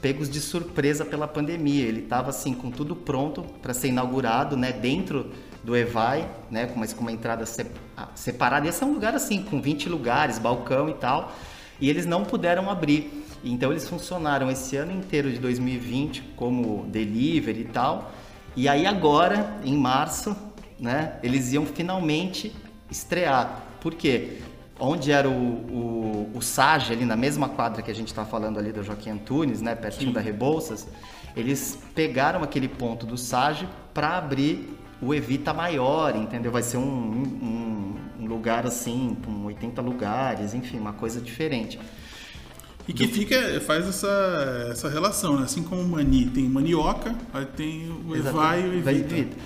pegos 0.00 0.30
de 0.30 0.40
surpresa 0.40 1.04
pela 1.04 1.28
pandemia. 1.28 1.84
Ele 1.84 2.00
estava 2.00 2.30
assim 2.30 2.54
com 2.54 2.70
tudo 2.70 2.96
pronto 2.96 3.42
para 3.60 3.74
ser 3.74 3.88
inaugurado, 3.88 4.56
né? 4.56 4.72
Dentro 4.72 5.30
do 5.62 5.76
Evai, 5.76 6.26
né? 6.50 6.70
Uma, 6.74 6.86
com 6.86 7.02
uma 7.02 7.12
entrada 7.12 7.44
se- 7.44 7.66
separada. 8.14 8.66
Esse 8.68 8.82
é 8.82 8.86
um 8.86 8.94
lugar 8.94 9.14
assim 9.14 9.42
com 9.42 9.60
20 9.60 9.86
lugares, 9.90 10.38
balcão 10.38 10.88
e 10.88 10.94
tal. 10.94 11.30
E 11.78 11.90
eles 11.90 12.06
não 12.06 12.24
puderam 12.24 12.70
abrir. 12.70 13.22
Então 13.44 13.70
eles 13.70 13.86
funcionaram 13.86 14.50
esse 14.50 14.76
ano 14.76 14.92
inteiro 14.92 15.30
de 15.30 15.38
2020 15.38 16.22
como 16.36 16.86
delivery 16.88 17.60
e 17.60 17.64
tal. 17.64 18.10
E 18.56 18.66
aí 18.66 18.86
agora, 18.86 19.58
em 19.62 19.76
março, 19.76 20.34
né, 20.80 21.18
eles 21.22 21.52
iam 21.52 21.66
finalmente 21.66 22.50
estrear. 22.90 23.62
Por 23.80 23.94
quê? 23.94 24.38
Onde 24.78 25.10
era 25.10 25.28
o, 25.28 25.32
o, 25.32 26.30
o 26.34 26.42
Sage, 26.42 26.92
ali 26.92 27.04
na 27.04 27.16
mesma 27.16 27.48
quadra 27.48 27.82
que 27.82 27.90
a 27.90 27.94
gente 27.94 28.08
está 28.08 28.24
falando 28.24 28.58
ali 28.58 28.72
do 28.72 28.82
Joaquim 28.82 29.10
Antunes, 29.10 29.62
né, 29.62 29.74
pertinho 29.74 30.12
da 30.12 30.20
Rebouças, 30.20 30.86
eles 31.34 31.78
pegaram 31.94 32.42
aquele 32.42 32.68
ponto 32.68 33.06
do 33.06 33.16
Sage 33.16 33.68
para 33.94 34.18
abrir 34.18 34.76
o 35.00 35.14
Evita 35.14 35.52
maior, 35.52 36.16
entendeu? 36.16 36.50
Vai 36.50 36.62
ser 36.62 36.78
um, 36.78 36.82
um, 36.82 37.94
um 38.20 38.26
lugar 38.26 38.66
assim, 38.66 39.16
com 39.24 39.44
80 39.44 39.80
lugares, 39.82 40.54
enfim, 40.54 40.78
uma 40.78 40.92
coisa 40.92 41.20
diferente. 41.20 41.78
E 42.88 42.92
que 42.92 43.08
fica, 43.08 43.60
faz 43.62 43.86
essa, 43.86 44.68
essa 44.70 44.88
relação, 44.88 45.36
né? 45.36 45.44
Assim 45.44 45.62
como 45.62 45.82
o 45.82 45.88
Mani 45.88 46.26
tem 46.26 46.48
manioca, 46.48 47.14
aí 47.34 47.44
tem 47.44 47.90
o 48.06 48.14
Evai 48.14 48.62
e 48.62 48.68
o 48.68 48.74
Evita. 48.74 49.36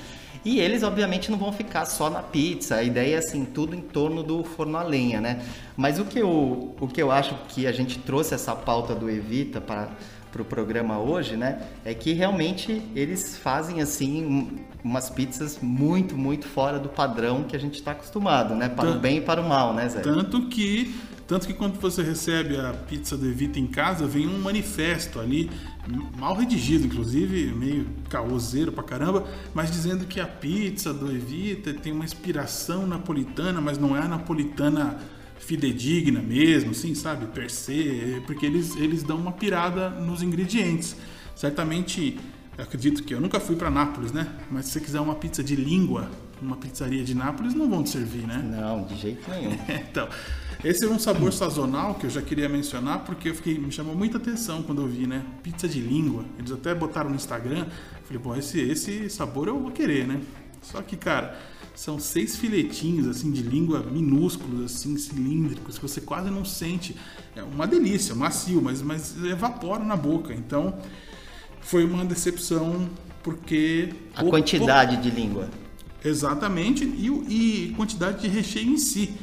E 0.44 0.58
eles, 0.58 0.82
obviamente, 0.82 1.30
não 1.30 1.38
vão 1.38 1.52
ficar 1.52 1.84
só 1.84 2.08
na 2.08 2.22
pizza. 2.22 2.76
A 2.76 2.82
ideia 2.82 3.16
é, 3.16 3.18
assim, 3.18 3.44
tudo 3.44 3.74
em 3.76 3.80
torno 3.80 4.22
do 4.22 4.42
forno 4.42 4.78
a 4.78 4.82
lenha, 4.82 5.20
né? 5.20 5.42
Mas 5.76 5.98
o 5.98 6.04
que 6.04 6.18
eu, 6.18 6.74
o 6.80 6.88
que 6.88 7.02
eu 7.02 7.10
acho 7.10 7.34
que 7.48 7.66
a 7.66 7.72
gente 7.72 7.98
trouxe 7.98 8.34
essa 8.34 8.54
pauta 8.56 8.94
do 8.94 9.10
Evita 9.10 9.60
para 9.60 9.84
o 9.84 10.30
pro 10.30 10.44
programa 10.44 10.96
hoje, 10.96 11.36
né? 11.36 11.60
É 11.84 11.92
que 11.92 12.12
realmente 12.12 12.80
eles 12.94 13.36
fazem, 13.36 13.80
assim, 13.82 14.24
um- 14.24 14.58
umas 14.84 15.10
pizzas 15.10 15.58
muito, 15.60 16.16
muito 16.16 16.46
fora 16.46 16.78
do 16.78 16.88
padrão 16.88 17.42
que 17.42 17.56
a 17.56 17.58
gente 17.58 17.74
está 17.80 17.90
acostumado, 17.90 18.54
né? 18.54 18.68
Para 18.68 18.90
o 18.90 18.92
Tan- 18.94 18.98
bem 19.00 19.16
e 19.18 19.20
para 19.20 19.40
o 19.40 19.48
mal, 19.48 19.74
né, 19.74 19.88
Zé? 19.88 19.98
Tanto 20.02 20.46
que, 20.46 20.94
tanto 21.26 21.48
que 21.48 21.52
quando 21.52 21.80
você 21.80 22.00
recebe 22.04 22.56
a 22.56 22.72
pizza 22.72 23.16
do 23.16 23.26
Evita 23.26 23.58
em 23.58 23.66
casa, 23.66 24.06
vem 24.06 24.28
um 24.28 24.38
manifesto 24.40 25.18
ali, 25.18 25.50
mal 26.18 26.34
redigido, 26.34 26.86
inclusive, 26.86 27.52
meio 27.52 27.86
caoseiro 28.08 28.72
pra 28.72 28.82
caramba, 28.82 29.26
mas 29.54 29.70
dizendo 29.70 30.04
que 30.06 30.20
a 30.20 30.26
pizza 30.26 30.92
do 30.92 31.10
Evita 31.10 31.72
tem 31.74 31.92
uma 31.92 32.04
inspiração 32.04 32.86
napolitana, 32.86 33.60
mas 33.60 33.78
não 33.78 33.96
é 33.96 34.00
a 34.00 34.08
napolitana 34.08 34.98
fidedigna 35.38 36.20
mesmo, 36.20 36.70
assim, 36.70 36.94
sabe? 36.94 37.26
Per 37.26 37.50
se, 37.50 38.22
porque 38.26 38.46
eles, 38.46 38.76
eles 38.76 39.02
dão 39.02 39.16
uma 39.16 39.32
pirada 39.32 39.90
nos 39.90 40.22
ingredientes. 40.22 40.96
Certamente 41.34 42.18
eu 42.60 42.64
acredito 42.64 43.02
que 43.02 43.14
eu 43.14 43.20
nunca 43.20 43.40
fui 43.40 43.56
para 43.56 43.70
Nápoles, 43.70 44.12
né? 44.12 44.28
Mas 44.50 44.66
se 44.66 44.72
você 44.72 44.80
quiser 44.80 45.00
uma 45.00 45.14
pizza 45.14 45.42
de 45.42 45.56
língua, 45.56 46.10
uma 46.42 46.58
pizzaria 46.58 47.02
de 47.02 47.14
Nápoles, 47.14 47.54
não 47.54 47.70
vão 47.70 47.82
te 47.82 47.88
servir, 47.88 48.26
né? 48.26 48.36
Não, 48.36 48.84
de 48.84 48.96
jeito 48.96 49.30
nenhum. 49.30 49.52
então, 49.88 50.06
esse 50.62 50.84
é 50.84 50.88
um 50.88 50.98
sabor 50.98 51.32
sazonal 51.32 51.94
que 51.94 52.04
eu 52.04 52.10
já 52.10 52.20
queria 52.20 52.50
mencionar 52.50 53.04
porque 53.04 53.30
eu 53.30 53.34
fiquei, 53.34 53.56
me 53.58 53.72
chamou 53.72 53.94
muita 53.94 54.18
atenção 54.18 54.62
quando 54.62 54.82
eu 54.82 54.88
vi, 54.88 55.06
né? 55.06 55.24
Pizza 55.42 55.66
de 55.66 55.80
língua. 55.80 56.22
Eles 56.38 56.52
até 56.52 56.74
botaram 56.74 57.08
no 57.08 57.16
Instagram. 57.16 57.66
Falei, 58.04 58.22
pô, 58.22 58.36
esse, 58.36 58.60
esse 58.60 59.08
sabor 59.08 59.48
eu 59.48 59.58
vou 59.58 59.70
querer, 59.70 60.06
né? 60.06 60.20
Só 60.60 60.82
que, 60.82 60.98
cara, 60.98 61.40
são 61.74 61.98
seis 61.98 62.36
filetinhos 62.36 63.08
assim 63.08 63.30
de 63.30 63.42
língua 63.42 63.82
minúsculos, 63.90 64.66
assim, 64.66 64.98
cilíndricos, 64.98 65.78
que 65.78 65.82
você 65.82 66.02
quase 66.02 66.28
não 66.28 66.44
sente. 66.44 66.94
É 67.34 67.42
uma 67.42 67.66
delícia, 67.66 68.14
macio, 68.14 68.60
mas, 68.60 68.82
mas 68.82 69.16
evapora 69.24 69.82
na 69.82 69.96
boca. 69.96 70.34
Então, 70.34 70.78
foi 71.60 71.84
uma 71.84 72.04
decepção 72.04 72.88
porque. 73.22 73.90
A 74.14 74.24
quantidade 74.24 74.96
de 74.98 75.10
língua. 75.10 75.48
Exatamente, 76.04 76.84
e, 76.84 77.08
e 77.08 77.74
quantidade 77.76 78.22
de 78.22 78.28
recheio 78.28 78.70
em 78.70 78.78
si. 78.78 79.14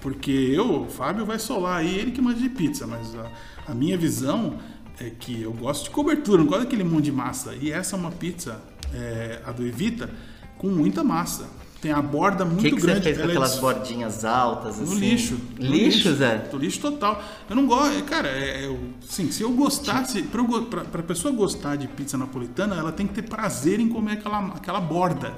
Porque 0.00 0.30
eu, 0.30 0.82
o 0.82 0.90
Fábio 0.90 1.24
vai 1.24 1.38
solar 1.38 1.78
aí, 1.78 1.96
ele 1.96 2.10
que 2.10 2.20
manda 2.20 2.40
de 2.40 2.48
pizza, 2.48 2.86
mas 2.86 3.14
a, 3.14 3.30
a, 3.68 3.74
minha 3.74 3.96
visão 3.96 4.58
é 4.98 5.10
que 5.10 5.42
eu 5.42 5.52
gosto 5.52 5.84
de 5.84 5.90
cobertura, 5.90 6.38
não 6.38 6.46
gosto 6.46 6.64
daquele 6.64 6.82
monte 6.82 7.04
de 7.04 7.12
massa. 7.12 7.54
E 7.60 7.70
essa 7.70 7.94
é 7.94 7.98
uma 7.98 8.10
pizza, 8.10 8.60
é, 8.92 9.40
a 9.44 9.52
do 9.52 9.64
Evita, 9.64 10.10
com 10.58 10.68
muita 10.68 11.04
massa. 11.04 11.48
Tem 11.82 11.90
a 11.92 12.00
borda 12.00 12.44
muito 12.44 12.62
que 12.62 12.70
que 12.70 12.80
grande. 12.80 13.00
Você 13.00 13.04
fez 13.12 13.16
com 13.16 13.22
ela 13.24 13.30
é 13.30 13.34
aquelas 13.34 13.50
des- 13.50 13.60
bordinhas 13.60 14.24
altas, 14.24 14.76
No 14.78 14.84
assim? 14.84 14.94
lixo. 15.00 15.36
No 15.58 15.66
Lixo, 15.66 16.14
Zé? 16.14 16.38
Do 16.38 16.56
lixo 16.56 16.80
total. 16.80 17.22
Eu 17.50 17.56
não 17.56 17.66
gosto. 17.66 18.02
Cara, 18.04 18.28
é, 18.28 18.64
eu, 18.66 18.78
sim, 19.00 19.30
se 19.32 19.42
eu 19.42 19.50
gostasse. 19.50 20.22
Pra, 20.22 20.40
eu 20.40 20.62
pra, 20.66 20.82
pra 20.84 21.02
pessoa 21.02 21.34
gostar 21.34 21.74
de 21.76 21.88
pizza 21.88 22.16
napolitana, 22.16 22.76
ela 22.76 22.92
tem 22.92 23.06
que 23.06 23.14
ter 23.14 23.22
prazer 23.22 23.80
em 23.80 23.88
comer 23.88 24.12
aquela, 24.12 24.38
aquela 24.54 24.80
borda. 24.80 25.34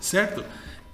Certo? 0.00 0.44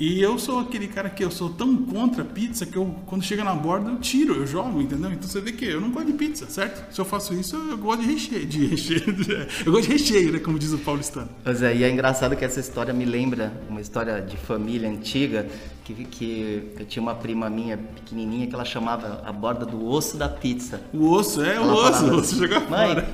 E 0.00 0.18
eu 0.22 0.38
sou 0.38 0.60
aquele 0.60 0.88
cara 0.88 1.10
que 1.10 1.22
eu 1.22 1.30
sou 1.30 1.50
tão 1.50 1.76
contra 1.76 2.24
pizza 2.24 2.64
que 2.64 2.74
eu, 2.74 2.96
quando 3.04 3.22
chega 3.22 3.44
na 3.44 3.54
borda, 3.54 3.90
eu 3.90 3.98
tiro, 3.98 4.34
eu 4.34 4.46
jogo, 4.46 4.80
entendeu? 4.80 5.12
Então 5.12 5.28
você 5.28 5.42
vê 5.42 5.52
que 5.52 5.66
eu 5.66 5.78
não 5.78 5.90
gosto 5.90 6.06
de 6.06 6.14
pizza, 6.14 6.46
certo? 6.48 6.90
Se 6.90 6.98
eu 6.98 7.04
faço 7.04 7.34
isso, 7.34 7.54
eu 7.54 7.76
gosto 7.76 8.00
de 8.00 8.10
recheio. 8.10 8.46
De 8.46 8.66
recheio 8.66 9.02
eu 9.66 9.70
gosto 9.70 9.88
de 9.88 9.92
recheio, 9.92 10.32
né? 10.32 10.38
Como 10.38 10.58
diz 10.58 10.72
o 10.72 10.78
paulistano. 10.78 11.28
Ô 11.44 11.52
Zé, 11.52 11.76
e 11.76 11.84
é 11.84 11.90
engraçado 11.90 12.34
que 12.34 12.42
essa 12.42 12.58
história 12.58 12.94
me 12.94 13.04
lembra 13.04 13.52
uma 13.68 13.82
história 13.82 14.22
de 14.22 14.38
família 14.38 14.88
antiga, 14.88 15.46
que, 15.84 16.04
que 16.04 16.72
eu 16.78 16.86
tinha 16.86 17.02
uma 17.02 17.14
prima 17.14 17.50
minha 17.50 17.76
pequenininha 17.76 18.46
que 18.46 18.54
ela 18.54 18.64
chamava 18.64 19.22
a 19.24 19.32
borda 19.32 19.66
do 19.66 19.86
osso 19.86 20.16
da 20.16 20.28
pizza. 20.28 20.80
O 20.92 21.10
osso, 21.10 21.42
é 21.42 21.58
o 21.58 21.64
Ela 21.64 21.72
osso, 21.74 21.92
falava 21.92 22.14
o 22.14 22.18
osso 22.20 22.36
chegou 22.36 22.60
"Mãe, 22.70 22.88
fora. 22.94 23.08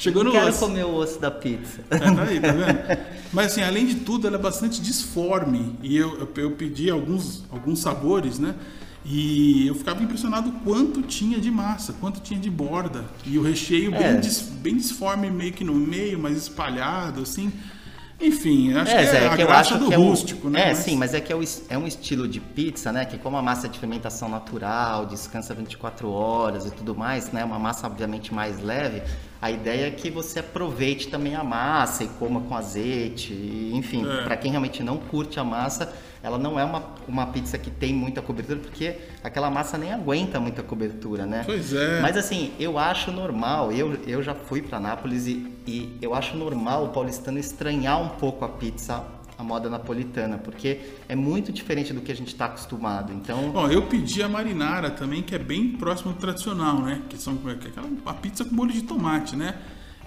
Chegou 0.00 0.24
no 0.24 0.32
Quero 0.32 0.48
osso. 0.48 0.58
comer 0.60 0.84
o 0.84 0.94
osso 0.94 1.20
da 1.20 1.30
pizza. 1.30 1.82
É, 1.90 1.98
tá 1.98 2.22
aí, 2.22 2.40
tá 2.40 2.52
vendo? 2.52 3.00
Mas 3.32 3.52
assim, 3.52 3.62
além 3.62 3.86
de 3.86 3.96
tudo, 3.96 4.26
ela 4.26 4.36
é 4.36 4.40
bastante 4.40 4.80
disforme. 4.80 5.76
E 5.82 5.96
eu, 5.96 6.18
eu, 6.20 6.28
eu 6.36 6.50
pedi 6.52 6.88
alguns, 6.90 7.44
alguns 7.52 7.80
sabores, 7.80 8.38
né? 8.38 8.54
E 9.04 9.66
eu 9.66 9.74
ficava 9.74 10.02
impressionado 10.02 10.50
quanto 10.64 11.02
tinha 11.02 11.38
de 11.38 11.50
massa, 11.50 11.92
quanto 12.00 12.20
tinha 12.20 12.40
de 12.40 12.50
borda. 12.50 13.04
E 13.26 13.38
o 13.38 13.42
recheio 13.42 13.94
É. 13.94 14.12
bem, 14.12 14.20
dis- 14.20 14.40
bem 14.40 14.76
disforme, 14.76 15.30
meio 15.30 15.52
que 15.52 15.64
no 15.64 15.74
meio, 15.74 16.18
mas 16.18 16.36
espalhado, 16.36 17.20
assim. 17.22 17.52
Enfim, 18.20 18.74
acho 18.74 18.92
É, 18.92 18.94
que 19.06 19.16
é 19.16 19.24
é 19.24 19.26
a 19.28 19.30
que 19.30 19.36
graça 19.44 19.78
do 19.78 19.90
é 19.92 19.96
rústico, 19.96 20.50
né? 20.50 20.60
É, 20.62 20.66
Mas- 20.68 20.78
sim, 20.78 20.96
mas 20.96 21.14
é 21.14 21.20
que 21.20 21.32
é, 21.32 21.36
o 21.36 21.42
é 21.70 21.78
um 21.78 21.86
estilo 21.86 22.28
de 22.28 22.38
pizza, 22.40 22.92
né? 22.92 23.04
Que 23.06 23.16
como 23.16 23.36
a 23.38 23.42
massa 23.42 23.66
é 23.66 23.70
de 23.70 23.78
fermentação 23.78 24.28
natural, 24.28 25.06
descansa 25.06 25.54
24 25.54 26.10
horas 26.10 26.66
e 26.66 26.70
tudo 26.70 26.94
mais, 26.94 27.32
né? 27.32 27.42
Uma 27.44 27.58
massa 27.58 27.86
obviamente 27.86 28.32
mais 28.34 28.62
leve. 28.62 29.02
A 29.42 29.50
ideia 29.50 29.86
é 29.86 29.90
que 29.90 30.10
você 30.10 30.40
aproveite 30.40 31.08
também 31.08 31.34
a 31.34 31.42
massa 31.42 32.04
e 32.04 32.08
coma 32.08 32.40
com 32.42 32.54
azeite, 32.54 33.32
e, 33.32 33.70
enfim, 33.74 34.06
É. 34.06 34.22
para 34.24 34.36
quem 34.36 34.50
realmente 34.50 34.82
não 34.82 34.98
curte 34.98 35.40
a 35.40 35.44
massa, 35.44 35.92
ela 36.22 36.36
não 36.36 36.60
é 36.60 36.64
uma, 36.64 36.84
uma 37.08 37.26
pizza 37.28 37.56
que 37.56 37.70
tem 37.70 37.94
muita 37.94 38.20
cobertura, 38.20 38.58
porque 38.58 38.96
aquela 39.24 39.50
massa 39.50 39.78
nem 39.78 39.90
aguenta 39.92 40.38
muita 40.38 40.62
cobertura, 40.62 41.24
né? 41.24 41.42
Pois 41.46 41.72
é. 41.72 42.00
Mas 42.02 42.16
assim, 42.18 42.52
eu 42.60 42.78
acho 42.78 43.10
normal, 43.10 43.72
eu, 43.72 43.98
eu 44.06 44.22
já 44.22 44.34
fui 44.34 44.60
para 44.60 44.78
Nápoles 44.78 45.26
e, 45.26 45.50
e 45.66 45.96
eu 46.02 46.14
acho 46.14 46.36
normal 46.36 46.84
o 46.84 46.88
paulistano 46.90 47.38
estranhar 47.38 47.98
um 48.02 48.08
pouco 48.10 48.44
a 48.44 48.48
pizza, 48.50 49.02
a 49.40 49.44
moda 49.44 49.70
napolitana, 49.70 50.36
porque 50.36 50.80
é 51.08 51.16
muito 51.16 51.50
diferente 51.50 51.92
do 51.92 52.00
que 52.02 52.12
a 52.12 52.14
gente 52.14 52.28
está 52.28 52.44
acostumado. 52.44 53.12
Então, 53.12 53.52
Ó, 53.54 53.68
eu 53.68 53.82
pedi 53.86 54.22
a 54.22 54.28
marinara 54.28 54.90
também, 54.90 55.22
que 55.22 55.34
é 55.34 55.38
bem 55.38 55.72
próximo 55.72 56.12
do 56.12 56.18
tradicional, 56.18 56.80
né? 56.82 57.02
Que 57.08 57.16
são 57.16 57.36
que 57.36 57.48
é 57.48 57.52
aquela 57.52 57.88
a 58.04 58.14
pizza 58.14 58.44
com 58.44 58.54
molho 58.54 58.72
de 58.72 58.82
tomate, 58.82 59.34
né? 59.34 59.58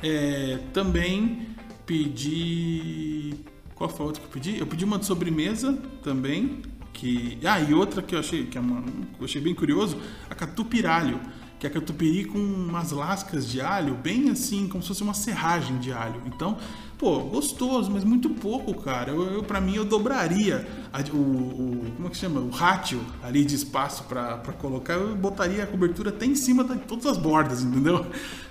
É, 0.03 0.59
também 0.71 1.47
pedi. 1.85 3.33
Qual 3.73 3.89
foi 3.89 4.05
a 4.05 4.07
outra 4.07 4.21
que 4.21 4.27
eu 4.27 4.31
pedi? 4.31 4.59
Eu 4.59 4.67
pedi 4.67 4.85
uma 4.85 4.99
de 4.99 5.05
sobremesa 5.05 5.73
também. 6.03 6.61
Que... 6.93 7.39
Ah, 7.43 7.59
e 7.59 7.73
outra 7.73 8.03
que 8.03 8.13
eu 8.13 8.19
achei, 8.19 8.45
que 8.45 8.55
é 8.55 8.61
uma, 8.61 8.83
eu 9.19 9.25
achei 9.25 9.41
bem 9.41 9.55
curioso, 9.55 9.97
a 10.29 10.35
catupiralho. 10.35 11.19
Que 11.59 11.65
é 11.65 11.69
catupiry 11.69 12.25
com 12.25 12.37
umas 12.37 12.91
lascas 12.91 13.49
de 13.49 13.61
alho, 13.61 13.95
bem 13.95 14.29
assim, 14.29 14.67
como 14.67 14.83
se 14.83 14.89
fosse 14.89 15.01
uma 15.01 15.13
serragem 15.13 15.79
de 15.79 15.93
alho. 15.93 16.21
Então, 16.25 16.57
pô, 17.03 17.19
gostoso, 17.19 17.91
mas 17.91 18.05
muito 18.05 18.29
pouco, 18.29 18.74
cara. 18.81 19.12
Eu, 19.12 19.24
eu 19.33 19.43
para 19.43 19.60
mim 19.60 19.75
eu 19.75 19.83
dobraria 19.83 20.65
a- 20.93 21.01
o, 21.13 21.17
o- 21.17 21.91
como 21.95 22.07
é 22.07 22.12
que 22.12 22.15
chama? 22.17 22.39
O 22.39 22.50
rátio 22.50 23.01
ali 23.22 23.43
de 23.43 23.55
espaço 23.55 24.05
para 24.05 24.38
colocar, 24.62 24.93
eu 24.93 25.13
botaria 25.15 25.63
a 25.63 25.67
cobertura 25.67 26.10
até 26.12 26.25
em 26.25 26.36
cima 26.36 26.63
de 26.63 26.77
todas 26.79 27.05
as 27.05 27.17
bordas, 27.17 27.62
entendeu? 27.62 28.05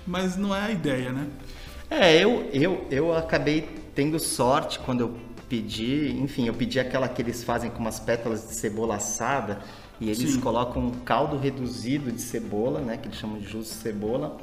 Mas 0.05 0.37
não 0.37 0.55
é 0.55 0.61
a 0.61 0.71
ideia, 0.71 1.11
né? 1.11 1.27
é, 1.89 2.23
eu, 2.23 2.49
eu, 2.51 2.87
eu 2.89 3.15
acabei 3.15 3.61
tendo 3.93 4.19
sorte 4.19 4.79
quando 4.79 5.01
eu 5.01 5.17
pedi, 5.47 6.11
enfim, 6.19 6.47
eu 6.47 6.53
pedi 6.53 6.79
aquela 6.79 7.07
que 7.07 7.21
eles 7.21 7.43
fazem 7.43 7.69
com 7.69 7.79
umas 7.79 7.99
pétalas 7.99 8.47
de 8.47 8.55
cebola 8.55 8.95
assada 8.95 9.59
e 9.99 10.09
eles 10.09 10.35
Sim. 10.35 10.37
colocam 10.37 10.87
um 10.87 10.91
caldo 10.91 11.37
reduzido 11.37 12.11
de 12.11 12.21
cebola, 12.21 12.81
né, 12.81 12.97
que 12.97 13.07
eles 13.07 13.17
chamam 13.17 13.37
de 13.37 13.45
jus 13.47 13.67
de 13.67 13.73
cebola, 13.73 14.37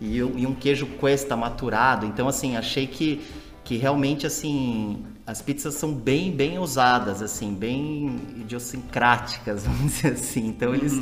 e, 0.00 0.22
um- 0.22 0.38
e 0.38 0.46
um 0.46 0.54
queijo 0.54 0.86
cuesta 0.86 1.36
maturado. 1.36 2.06
Então, 2.06 2.28
assim, 2.28 2.56
achei 2.56 2.86
que, 2.86 3.20
que 3.64 3.76
realmente, 3.76 4.26
assim, 4.26 5.04
as 5.26 5.40
pizzas 5.42 5.74
são 5.74 5.92
bem, 5.92 6.30
bem 6.32 6.58
ousadas, 6.58 7.22
assim, 7.22 7.54
bem 7.54 8.16
idiosincráticas, 8.36 9.64
vamos 9.66 9.92
dizer 9.94 10.12
assim. 10.12 10.46
Então, 10.46 10.74
eles, 10.74 11.00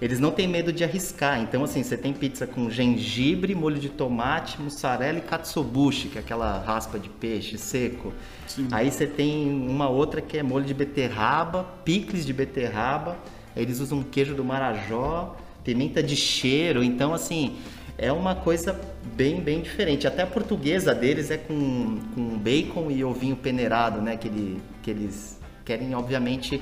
eles 0.00 0.18
não 0.18 0.32
têm 0.32 0.48
medo 0.48 0.72
de 0.72 0.82
arriscar. 0.82 1.40
Então, 1.40 1.62
assim, 1.62 1.82
você 1.82 1.96
tem 1.96 2.12
pizza 2.12 2.46
com 2.46 2.68
gengibre, 2.68 3.54
molho 3.54 3.78
de 3.78 3.88
tomate, 3.88 4.60
mussarela 4.60 5.18
e 5.18 5.20
katsuobushi, 5.22 6.08
que 6.08 6.18
é 6.18 6.20
aquela 6.20 6.58
raspa 6.58 6.98
de 6.98 7.08
peixe 7.08 7.56
seco. 7.56 8.12
Sim. 8.46 8.66
Aí 8.72 8.90
você 8.90 9.06
tem 9.06 9.48
uma 9.48 9.88
outra 9.88 10.20
que 10.20 10.36
é 10.36 10.42
molho 10.42 10.64
de 10.64 10.74
beterraba, 10.74 11.64
picles 11.84 12.26
de 12.26 12.32
beterraba. 12.32 13.16
Eles 13.56 13.78
usam 13.80 14.02
queijo 14.02 14.34
do 14.34 14.44
Marajó, 14.44 15.36
pimenta 15.62 16.02
de 16.02 16.16
cheiro. 16.16 16.82
Então, 16.82 17.14
assim, 17.14 17.56
é 18.02 18.12
uma 18.12 18.34
coisa 18.34 18.78
bem, 19.14 19.40
bem 19.40 19.62
diferente. 19.62 20.08
Até 20.08 20.22
a 20.22 20.26
portuguesa 20.26 20.92
deles 20.92 21.30
é 21.30 21.36
com, 21.36 22.00
com 22.12 22.36
bacon 22.36 22.90
e 22.90 23.04
ovinho 23.04 23.36
peneirado, 23.36 24.02
né? 24.02 24.16
Que, 24.16 24.26
ele, 24.26 24.60
que 24.82 24.90
eles 24.90 25.40
querem, 25.64 25.94
obviamente, 25.94 26.60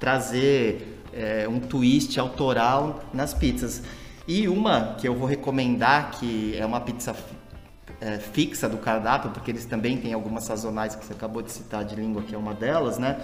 trazer 0.00 0.98
é, 1.12 1.46
um 1.46 1.60
twist 1.60 2.18
autoral 2.18 3.04
nas 3.12 3.34
pizzas. 3.34 3.82
E 4.26 4.48
uma 4.48 4.94
que 4.94 5.06
eu 5.06 5.14
vou 5.14 5.28
recomendar, 5.28 6.12
que 6.12 6.56
é 6.56 6.64
uma 6.64 6.80
pizza 6.80 7.14
é, 8.00 8.16
fixa 8.16 8.66
do 8.66 8.78
cardápio, 8.78 9.30
porque 9.30 9.50
eles 9.50 9.66
também 9.66 9.98
têm 9.98 10.14
algumas 10.14 10.44
sazonais 10.44 10.96
que 10.96 11.04
você 11.04 11.12
acabou 11.12 11.42
de 11.42 11.52
citar 11.52 11.84
de 11.84 11.96
língua, 11.96 12.22
que 12.22 12.34
é 12.34 12.38
uma 12.38 12.54
delas, 12.54 12.96
né? 12.96 13.20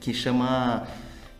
Que 0.00 0.12
chama 0.12 0.84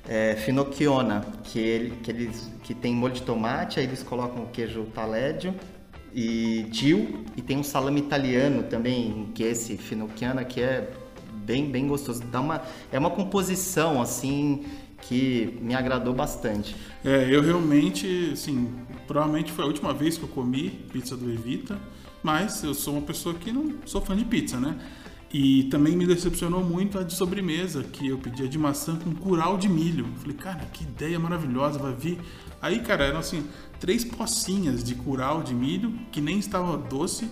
é, 0.08 0.34
finocchiona, 0.36 1.24
que, 1.44 1.58
ele, 1.58 1.96
que 2.02 2.10
eles 2.10 2.50
que 2.62 2.74
tem 2.74 2.94
molho 2.94 3.14
de 3.14 3.22
tomate, 3.22 3.78
aí 3.80 3.86
eles 3.86 4.02
colocam 4.02 4.44
o 4.44 4.46
queijo 4.48 4.84
taleggio 4.94 5.54
e 6.14 6.66
dill 6.70 7.24
e 7.36 7.42
tem 7.42 7.58
um 7.58 7.62
salame 7.62 8.00
italiano 8.00 8.64
também, 8.64 9.30
que 9.34 9.44
é 9.44 9.48
esse 9.48 9.76
finocchiana, 9.76 10.44
que 10.44 10.60
é 10.60 10.90
bem 11.44 11.70
bem 11.70 11.86
gostoso. 11.86 12.22
Dá 12.24 12.40
uma 12.40 12.62
é 12.90 12.98
uma 12.98 13.10
composição 13.10 14.00
assim 14.00 14.64
que 15.02 15.58
me 15.60 15.74
agradou 15.74 16.14
bastante. 16.14 16.76
É, 17.04 17.26
eu 17.28 17.42
realmente, 17.42 18.30
assim, 18.32 18.72
provavelmente 19.06 19.50
foi 19.50 19.64
a 19.64 19.66
última 19.66 19.92
vez 19.92 20.16
que 20.16 20.22
eu 20.22 20.28
comi 20.28 20.70
pizza 20.92 21.16
do 21.16 21.30
Evita, 21.30 21.78
mas 22.22 22.62
eu 22.62 22.72
sou 22.72 22.94
uma 22.94 23.02
pessoa 23.02 23.34
que 23.34 23.52
não 23.52 23.74
sou 23.84 24.00
fã 24.00 24.16
de 24.16 24.24
pizza, 24.24 24.60
né? 24.60 24.78
E 25.32 25.64
também 25.64 25.96
me 25.96 26.06
decepcionou 26.06 26.62
muito 26.62 26.98
a 26.98 27.02
de 27.02 27.14
sobremesa, 27.14 27.82
que 27.82 28.08
eu 28.08 28.18
pedi 28.18 28.44
a 28.44 28.46
de 28.46 28.58
maçã 28.58 28.96
com 28.96 29.14
curau 29.14 29.56
de 29.56 29.68
milho. 29.68 30.06
Falei, 30.18 30.36
cara, 30.36 30.60
que 30.72 30.84
ideia 30.84 31.18
maravilhosa, 31.18 31.78
vai 31.78 31.94
vir. 31.94 32.18
Aí, 32.60 32.80
cara, 32.80 33.04
eram 33.04 33.18
assim, 33.18 33.44
três 33.80 34.04
pocinhas 34.04 34.84
de 34.84 34.94
curau 34.94 35.42
de 35.42 35.54
milho, 35.54 35.92
que 36.12 36.20
nem 36.20 36.38
estava 36.38 36.76
doce, 36.76 37.30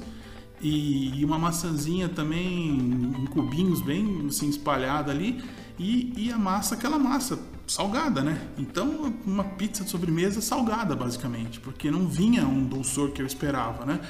e, 0.63 1.25
uma 1.25 1.39
maçãzinha 1.39 2.09
também 2.09 2.69
em 2.69 3.27
cubinhos 3.27 3.81
bem 3.81 4.27
assim 4.29 4.49
espalhada 4.49 5.11
ali 5.11 5.43
e, 5.79 6.13
e 6.17 6.33
a 6.33 6.39
massa 6.39 6.75
aquela 6.75 6.99
massa 6.99 7.39
salgada 7.67 8.23
né 8.23 8.49
então 8.59 9.15
uma 9.25 9.45
pizza 9.45 9.85
de 9.85 9.91
sobremesa 9.91 10.41
salgada 10.41 10.95
basicamente 10.95 11.61
porque 11.61 11.91
não 11.91 12.07
vinha 12.07 12.47
um 12.47 12.65
dulçor 12.65 13.11
que 13.13 13.23
eu 13.23 13.27
esperava 13.27 13.87
né 13.87 14.01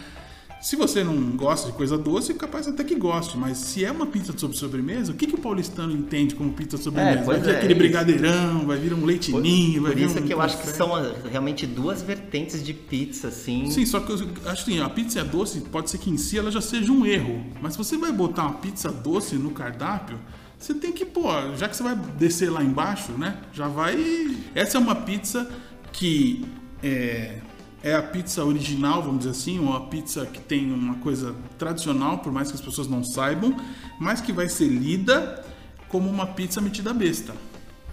Se 0.61 0.77
você 0.77 1.03
não 1.03 1.17
gosta 1.37 1.69
de 1.71 1.73
coisa 1.73 1.97
doce, 1.97 2.35
capaz 2.35 2.69
até 2.69 2.85
que 2.85 2.95
goste, 2.95 3.37
mas 3.39 3.57
se 3.57 3.83
é 3.83 3.91
uma 3.91 4.05
pizza 4.07 4.37
sobre 4.37 4.57
sobremesa, 4.57 5.11
o 5.11 5.15
que, 5.15 5.27
que 5.27 5.35
o 5.35 5.39
paulistano 5.39 5.91
entende 5.91 6.35
como 6.35 6.53
pizza 6.53 6.77
sobremesa? 6.77 7.21
É, 7.21 7.25
vai 7.25 7.41
vir 7.41 7.49
é, 7.49 7.57
aquele 7.57 7.73
isso. 7.73 7.79
brigadeirão, 7.79 8.67
vai 8.67 8.77
vir 8.77 8.93
um 8.93 9.05
leitinho, 9.07 9.83
vai 9.83 9.93
Por 9.93 9.99
vir 9.99 10.07
isso 10.07 10.19
um 10.19 10.23
que 10.23 10.35
eu 10.35 10.41
acho 10.41 10.59
que 10.59 10.67
são 10.69 10.91
realmente 11.31 11.67
duas 11.67 12.03
vertentes 12.03 12.63
de 12.63 12.75
pizza, 12.75 13.29
assim. 13.29 13.71
Sim, 13.71 13.87
só 13.87 14.01
que 14.01 14.13
eu 14.13 14.17
acho 14.47 14.65
que 14.67 14.73
assim, 14.73 14.81
a 14.81 14.89
pizza 14.91 15.25
doce 15.25 15.61
pode 15.61 15.89
ser 15.89 15.97
que 15.97 16.11
em 16.11 16.19
si 16.19 16.39
ela 16.39 16.51
já 16.51 16.61
seja 16.61 16.93
um 16.93 17.07
erro. 17.07 17.43
Mas 17.63 17.73
se 17.73 17.79
você 17.79 17.97
vai 17.97 18.13
botar 18.13 18.43
uma 18.43 18.55
pizza 18.55 18.93
doce 18.93 19.37
no 19.37 19.53
cardápio, 19.53 20.19
você 20.59 20.75
tem 20.75 20.93
que, 20.93 21.07
pô, 21.07 21.25
já 21.57 21.71
que 21.71 21.77
você 21.77 21.83
vai 21.83 21.97
descer 22.19 22.51
lá 22.51 22.63
embaixo, 22.63 23.13
né? 23.13 23.39
Já 23.51 23.67
vai. 23.67 24.37
Essa 24.55 24.77
é 24.77 24.81
uma 24.81 24.95
pizza 24.95 25.51
que 25.91 26.45
é, 26.83 27.39
é 27.83 27.95
a 27.95 28.03
pizza 28.03 28.45
original, 28.45 29.03
vamos 29.03 29.21
dizer 29.21 29.31
assim, 29.31 29.59
uma 29.59 29.87
pizza 29.87 30.27
que 30.27 30.41
tem 30.41 30.73
uma 30.73 30.97
coisa 30.97 31.35
tradicional, 31.59 32.19
por 32.19 32.33
mais 32.33 32.49
que 32.49 32.55
as 32.55 32.61
pessoas 32.61 32.89
não 32.89 33.03
saibam, 33.03 33.57
mas 33.99 34.21
que 34.21 34.33
vai 34.33 34.49
ser 34.49 34.69
lida 34.69 35.45
como 35.89 36.09
uma 36.09 36.27
pizza 36.27 36.61
metida 36.61 36.93
besta, 36.93 37.35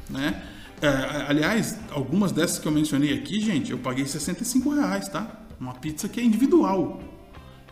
né? 0.09 0.43
É, 0.79 1.25
aliás, 1.27 1.79
algumas 1.89 2.31
dessas 2.31 2.59
que 2.59 2.67
eu 2.67 2.71
mencionei 2.71 3.13
aqui, 3.13 3.39
gente, 3.39 3.71
eu 3.71 3.79
paguei 3.79 4.05
65 4.05 4.69
reais, 4.75 5.07
tá? 5.09 5.27
Uma 5.59 5.73
pizza 5.73 6.07
que 6.07 6.19
é 6.19 6.23
individual. 6.23 7.01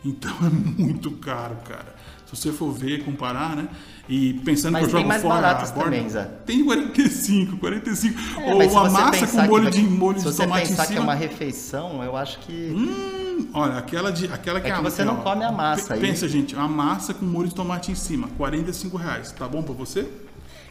Então 0.03 0.34
é 0.41 0.50
muito 0.50 1.12
caro, 1.12 1.57
cara. 1.57 1.95
Se 2.36 2.44
você 2.44 2.51
for 2.51 2.72
ver, 2.72 3.04
comparar, 3.04 3.56
né? 3.56 3.68
E 4.08 4.34
pensando 4.46 4.74
Mas 4.74 4.84
que 4.84 4.88
eu 4.89 4.92
jogo 5.00 5.08
mais 5.08 5.22
fora 5.22 5.42
baratas 5.42 5.72
a 5.72 5.74
borda, 5.74 5.89
também, 5.92 6.10
Zé. 6.10 6.24
Tem 6.46 6.63
45, 6.63 7.58
45. 7.58 8.20
É, 8.42 8.54
Ou 8.54 8.62
se 8.62 8.68
uma 8.68 8.89
você 8.89 8.92
massa 9.01 9.27
com 9.27 9.42
molho 9.48 9.72
que- 9.72 9.77
de, 9.80 9.84
molho 9.84 10.20
se 10.20 10.25
de 10.25 10.32
você 10.32 10.44
tomate 10.44 10.65
em 10.65 10.68
pensar 10.70 10.86
que 10.86 10.92
é 10.94 10.96
cima. 10.96 11.04
uma 11.04 11.13
refeição, 11.15 12.04
eu 12.04 12.15
acho 12.15 12.39
que. 12.39 12.51
Hum, 12.75 13.48
olha, 13.54 13.77
aquela, 13.77 14.12
de, 14.12 14.25
aquela 14.32 14.60
que 14.62 14.68
É 14.68 14.70
é 14.70 14.74
que 14.74 14.80
a- 14.80 14.84
você 14.84 15.04
não 15.04 15.15
ó, 15.20 15.24
come 15.24 15.44
a 15.44 15.51
massa 15.51 15.96
aí. 15.96 16.00
Pensa, 16.01 16.27
gente, 16.30 16.56
a 16.56 16.68
massa 16.68 17.13
com 17.15 17.25
molho 17.25 17.48
de 17.48 17.56
tomate 17.56 17.92
em 17.92 17.96
cima, 17.96 18.27
45 18.38 18.96
reais. 18.98 19.32
Tá 19.32 19.48
bom 19.48 19.63
pra 19.63 19.74
você? 19.74 20.08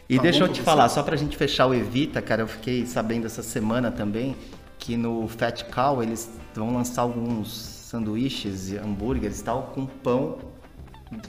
E 0.07 0.15
Tá 0.17 0.21
deixa 0.23 0.43
eu 0.43 0.47
te 0.47 0.59
você? 0.59 0.63
falar, 0.63 0.87
só 0.87 1.03
pra 1.03 1.15
gente 1.17 1.35
fechar 1.35 1.65
o 1.67 1.73
Evita, 1.73 2.21
cara, 2.21 2.43
eu 2.43 2.47
fiquei 2.47 2.85
sabendo 2.85 3.25
essa 3.25 3.41
semana 3.43 3.91
também 3.91 4.35
que 4.77 4.95
no 4.95 5.27
Fat 5.27 5.63
Cow 5.73 6.01
eles 6.03 6.29
vão 6.53 6.73
lançar 6.73 7.01
alguns 7.01 7.49
sanduíches 7.89 8.69
e 8.71 8.77
hambúrgueres 8.77 9.39
e 9.39 9.43
tal 9.43 9.71
com 9.73 9.85
pão 9.85 10.37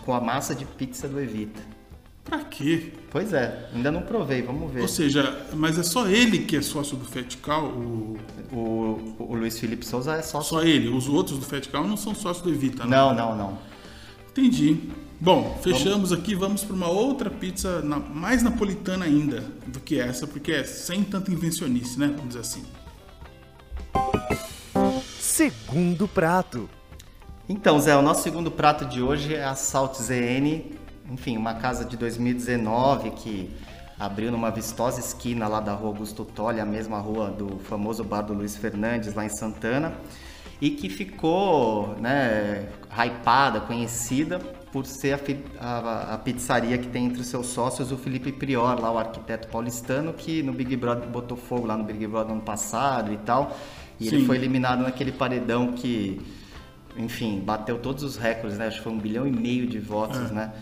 com 0.05 0.13
a 0.15 0.21
massa 0.21 0.55
de 0.55 0.65
pizza 0.65 1.09
do 1.09 1.21
Evita. 1.21 1.61
Pra 2.25 2.41
quê? 2.41 2.93
Pois 3.11 3.33
é, 3.33 3.69
ainda 3.73 3.93
não 3.93 4.03
provei, 4.03 4.43
vamos 4.43 4.73
ver. 4.73 4.81
Ou 4.83 4.89
seja, 4.89 5.47
mas 5.55 5.79
é 5.79 5.83
só 5.85 6.09
ele 6.09 6.41
que 6.41 6.57
é 6.57 6.63
sócio 6.63 6.97
do 6.97 7.05
Fetcal, 7.05 7.67
o... 7.67 8.17
O, 8.53 9.17
o 9.19 9.35
Luiz 9.35 9.59
Felipe 9.59 9.85
Souza 9.85 10.15
é 10.15 10.23
só. 10.23 10.41
só 10.41 10.63
ele. 10.63 10.89
Os 10.89 11.09
outros 11.09 11.37
do 11.39 11.45
Fetcal 11.45 11.85
não 11.87 11.97
são 11.97 12.15
sócios 12.15 12.45
do 12.45 12.51
Evita, 12.53 12.85
né? 12.85 12.97
Não, 12.97 13.13
não, 13.13 13.37
não. 13.37 13.59
Entendi. 14.31 14.79
Bom, 15.21 15.59
fechamos 15.63 16.13
aqui, 16.13 16.35
vamos 16.37 16.63
para 16.63 16.75
uma 16.77 16.89
outra 16.89 17.29
pizza 17.29 17.81
na- 17.83 17.99
mais 17.99 18.45
napolitana 18.45 19.05
ainda 19.05 19.41
do 19.67 19.81
que 19.81 19.99
essa, 19.99 20.27
porque 20.29 20.53
é 20.53 20.63
sem 20.63 21.03
tanta 21.03 21.33
invencionice, 21.33 21.99
né? 21.99 22.07
Vamos 22.09 22.29
dizer 22.29 22.41
assim. 22.41 22.65
Segundo 25.19 26.07
prato. 26.07 26.69
Então, 27.49 27.79
Zé, 27.79 27.97
o 27.97 28.03
nosso 28.03 28.23
segundo 28.23 28.51
prato 28.51 28.85
de 28.85 29.01
hoje 29.01 29.35
é 29.35 29.45
a 29.45 29.55
Salt 29.55 29.95
ZN, 29.97 30.63
enfim, 31.11 31.37
uma 31.37 31.55
casa 31.55 31.85
de 31.85 31.97
2019 31.97 33.11
que 33.13 33.51
abriu 33.99 34.33
numa 34.33 34.51
vistosa 34.51 34.99
esquina 35.01 35.47
lá 35.47 35.61
da 35.61 35.73
rua 35.73 35.89
Augusto 35.91 36.25
Tolle, 36.25 36.61
a 36.61 36.67
mesma 36.67 36.99
rua 36.99 37.31
do 37.31 37.59
famoso 37.61 38.03
bar 38.03 38.23
do 38.23 38.35
Luiz 38.35 38.57
Fernandes, 38.57 39.15
lá 39.15 39.25
em 39.25 39.29
Santana, 39.29 39.95
e 40.61 40.71
que 40.71 40.89
ficou, 40.89 41.95
né, 42.01 42.69
hypada, 42.91 43.61
conhecida 43.61 44.39
por 44.73 44.85
ser 44.85 45.21
a, 45.61 45.67
a- 45.67 46.15
a 46.15 46.19
pizzaria 46.19 46.77
que 46.77 46.89
tem 46.89 47.07
entre 47.07 47.21
os 47.21 47.29
seus 47.29 47.47
sócios 47.47 47.93
o 47.93 47.97
Felipe 47.97 48.33
Prior, 48.33 48.81
lá 48.81 48.91
o 48.91 48.99
arquiteto 48.99 49.49
paulistano, 49.49 50.13
que 50.13 50.43
no 50.43 50.53
Big 50.53 50.75
Brother 50.77 51.09
botou 51.09 51.37
fogo 51.37 51.67
lá 51.67 51.77
no 51.77 51.85
Big 51.85 52.07
Brother 52.07 52.33
ano 52.33 52.43
passado 52.43 53.13
e 53.13 53.17
tal, 53.19 53.57
e 54.01 54.09
ele 54.09 54.19
Sim. 54.19 54.27
foi 54.27 54.37
eliminado 54.37 54.83
naquele 54.83 55.13
paredão 55.13 55.73
que 55.73 56.21
enfim, 56.99 57.41
bateu 57.41 57.79
todos 57.79 58.03
os 58.03 58.17
recordes, 58.17 58.59
né? 58.59 58.67
Acho 58.67 58.79
que 58.79 58.85
foi 58.85 58.93
um 58.93 58.99
bilhão 58.99 59.27
e 59.27 59.31
meio 59.31 59.67
de 59.67 59.79
votos, 59.79 60.31
né? 60.31 60.53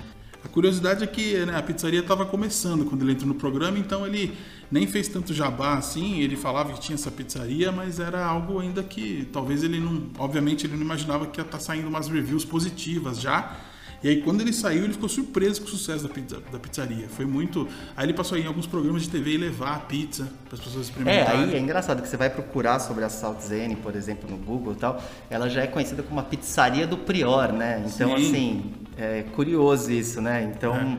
A 0.44 0.49
curiosidade 0.49 1.03
é 1.03 1.07
que 1.07 1.38
né, 1.47 1.57
a 1.57 1.62
pizzaria 1.62 2.01
estava 2.01 2.27
começando 2.27 2.85
quando 2.85 3.01
ele 3.01 3.12
entrou 3.12 3.29
no 3.29 3.35
programa, 3.35 3.79
então 3.79 4.07
ele 4.07 4.37
nem 4.70 4.87
fez 4.87 5.09
tanto 5.09 5.33
jabá 5.33 5.75
assim. 5.79 6.20
Ele 6.20 6.37
falava 6.37 6.73
que 6.75 6.81
tinha 6.81 6.94
essa 6.94 7.11
pizzaria, 7.11 7.73
mas 7.73 7.99
era 7.99 8.23
algo 8.25 8.61
ainda 8.61 8.83
que 8.83 9.27
talvez 9.33 9.64
ele 9.64 9.81
não. 9.81 10.11
Obviamente, 10.18 10.66
ele 10.66 10.75
não 10.75 10.83
imaginava 10.83 11.27
que 11.27 11.40
ia 11.40 11.44
estar 11.44 11.59
saindo 11.59 11.88
umas 11.88 12.09
reviews 12.09 12.44
positivas 12.44 13.18
já. 13.18 13.57
E 14.05 14.09
aí, 14.09 14.21
quando 14.23 14.43
ele 14.43 14.53
saiu, 14.53 14.85
ele 14.85 14.93
ficou 14.93 15.09
surpreso 15.09 15.62
com 15.62 15.67
o 15.67 15.71
sucesso 15.71 16.07
da, 16.07 16.11
pizza, 16.12 16.38
da 16.53 16.59
pizzaria. 16.59 17.09
Foi 17.09 17.25
muito. 17.25 17.67
Aí, 17.97 18.05
ele 18.05 18.12
passou 18.12 18.37
em 18.37 18.47
alguns 18.47 18.67
programas 18.67 19.03
de 19.03 19.09
TV 19.09 19.33
e 19.33 19.38
levar 19.38 19.77
a 19.77 19.79
pizza 19.79 20.29
para 20.45 20.57
as 20.57 20.61
pessoas 20.61 20.87
É, 20.87 20.90
experimentarem. 20.90 21.40
aí 21.45 21.55
é 21.55 21.59
engraçado 21.59 22.03
que 22.03 22.09
você 22.09 22.17
vai 22.19 22.29
procurar 22.29 22.79
sobre 22.81 23.03
a 23.03 23.09
Salt 23.09 23.40
Zene, 23.40 23.75
por 23.77 23.97
exemplo, 23.97 24.31
no 24.31 24.37
Google 24.37 24.75
e 24.75 24.77
tal, 24.77 25.03
ela 25.31 25.49
já 25.49 25.62
é 25.62 25.67
conhecida 25.67 26.03
como 26.03 26.21
a 26.21 26.23
pizzaria 26.23 26.87
do 26.87 26.99
Prior, 26.99 27.51
né? 27.53 27.83
Então, 27.87 28.17
Sim. 28.19 28.29
assim, 28.29 28.73
é 28.99 29.23
curioso 29.35 29.90
isso, 29.90 30.21
né? 30.21 30.53
Então, 30.55 30.99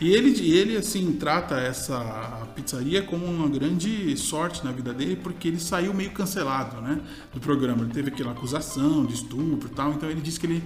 E 0.00 0.12
ele, 0.12 0.30
e 0.40 0.52
ele 0.56 0.76
assim 0.76 1.12
trata 1.14 1.56
essa 1.56 2.46
pizzaria 2.54 3.02
como 3.02 3.26
uma 3.26 3.48
grande 3.48 4.16
sorte 4.16 4.64
na 4.64 4.70
vida 4.70 4.94
dele, 4.94 5.16
porque 5.16 5.48
ele 5.48 5.58
saiu 5.58 5.92
meio 5.92 6.12
cancelado, 6.12 6.80
né, 6.80 7.00
do 7.34 7.40
programa. 7.40 7.82
Ele 7.82 7.92
teve 7.92 8.08
aquela 8.08 8.30
acusação 8.30 9.04
de 9.04 9.14
estupro 9.14 9.68
e 9.68 9.74
tal, 9.74 9.90
então 9.92 10.08
ele 10.08 10.20
disse 10.20 10.38
que 10.38 10.46
ele 10.46 10.62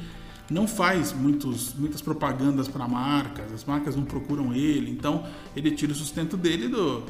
não 0.50 0.66
faz 0.66 1.12
muitos, 1.12 1.74
muitas 1.74 2.02
propagandas 2.02 2.68
para 2.68 2.86
marcas, 2.86 3.52
as 3.52 3.64
marcas 3.64 3.96
não 3.96 4.04
procuram 4.04 4.54
ele, 4.54 4.90
então 4.90 5.24
ele 5.56 5.70
tira 5.70 5.92
o 5.92 5.94
sustento 5.94 6.36
dele 6.36 6.68
do 6.68 7.02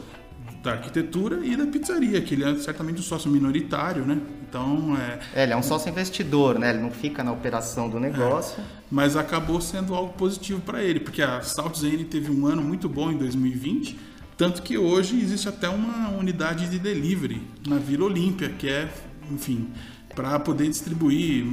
da 0.63 0.73
arquitetura 0.73 1.45
e 1.45 1.57
da 1.57 1.67
pizzaria, 1.67 2.21
que 2.21 2.35
ele 2.35 2.45
é 2.45 2.55
certamente 2.57 3.01
um 3.01 3.03
sócio 3.03 3.29
minoritário, 3.31 4.05
né? 4.05 4.21
Então, 4.49 4.97
é, 4.97 5.19
é, 5.35 5.43
ele 5.43 5.53
é 5.53 5.57
um 5.57 5.63
sócio 5.63 5.91
investidor, 5.91 6.59
né? 6.59 6.71
Ele 6.71 6.81
não 6.81 6.91
fica 6.91 7.25
na 7.25 7.33
operação 7.33 7.89
do 7.89 7.99
negócio. 7.99 8.63
mas 8.91 9.17
acabou 9.17 9.61
sendo 9.61 9.95
algo 9.95 10.13
positivo 10.13 10.61
para 10.61 10.83
ele, 10.83 11.01
porque 11.01 11.23
a 11.23 11.41
Zane 11.41 12.05
teve 12.05 12.31
um 12.31 12.47
ano 12.47 12.63
muito 12.63 12.89
bom 12.89 13.11
em 13.11 13.17
2020, 13.17 13.99
tanto 14.37 14.63
que 14.63 14.79
hoje 14.79 15.19
existe 15.21 15.49
até 15.49 15.69
uma 15.69 16.11
unidade 16.11 16.69
de 16.69 16.79
delivery 16.79 17.43
na 17.67 17.79
Vila 17.79 18.05
Olímpia, 18.05 18.49
que 18.51 18.69
é, 18.69 18.93
enfim, 19.31 19.69
para 20.15 20.39
poder 20.39 20.69
distribuir, 20.69 21.45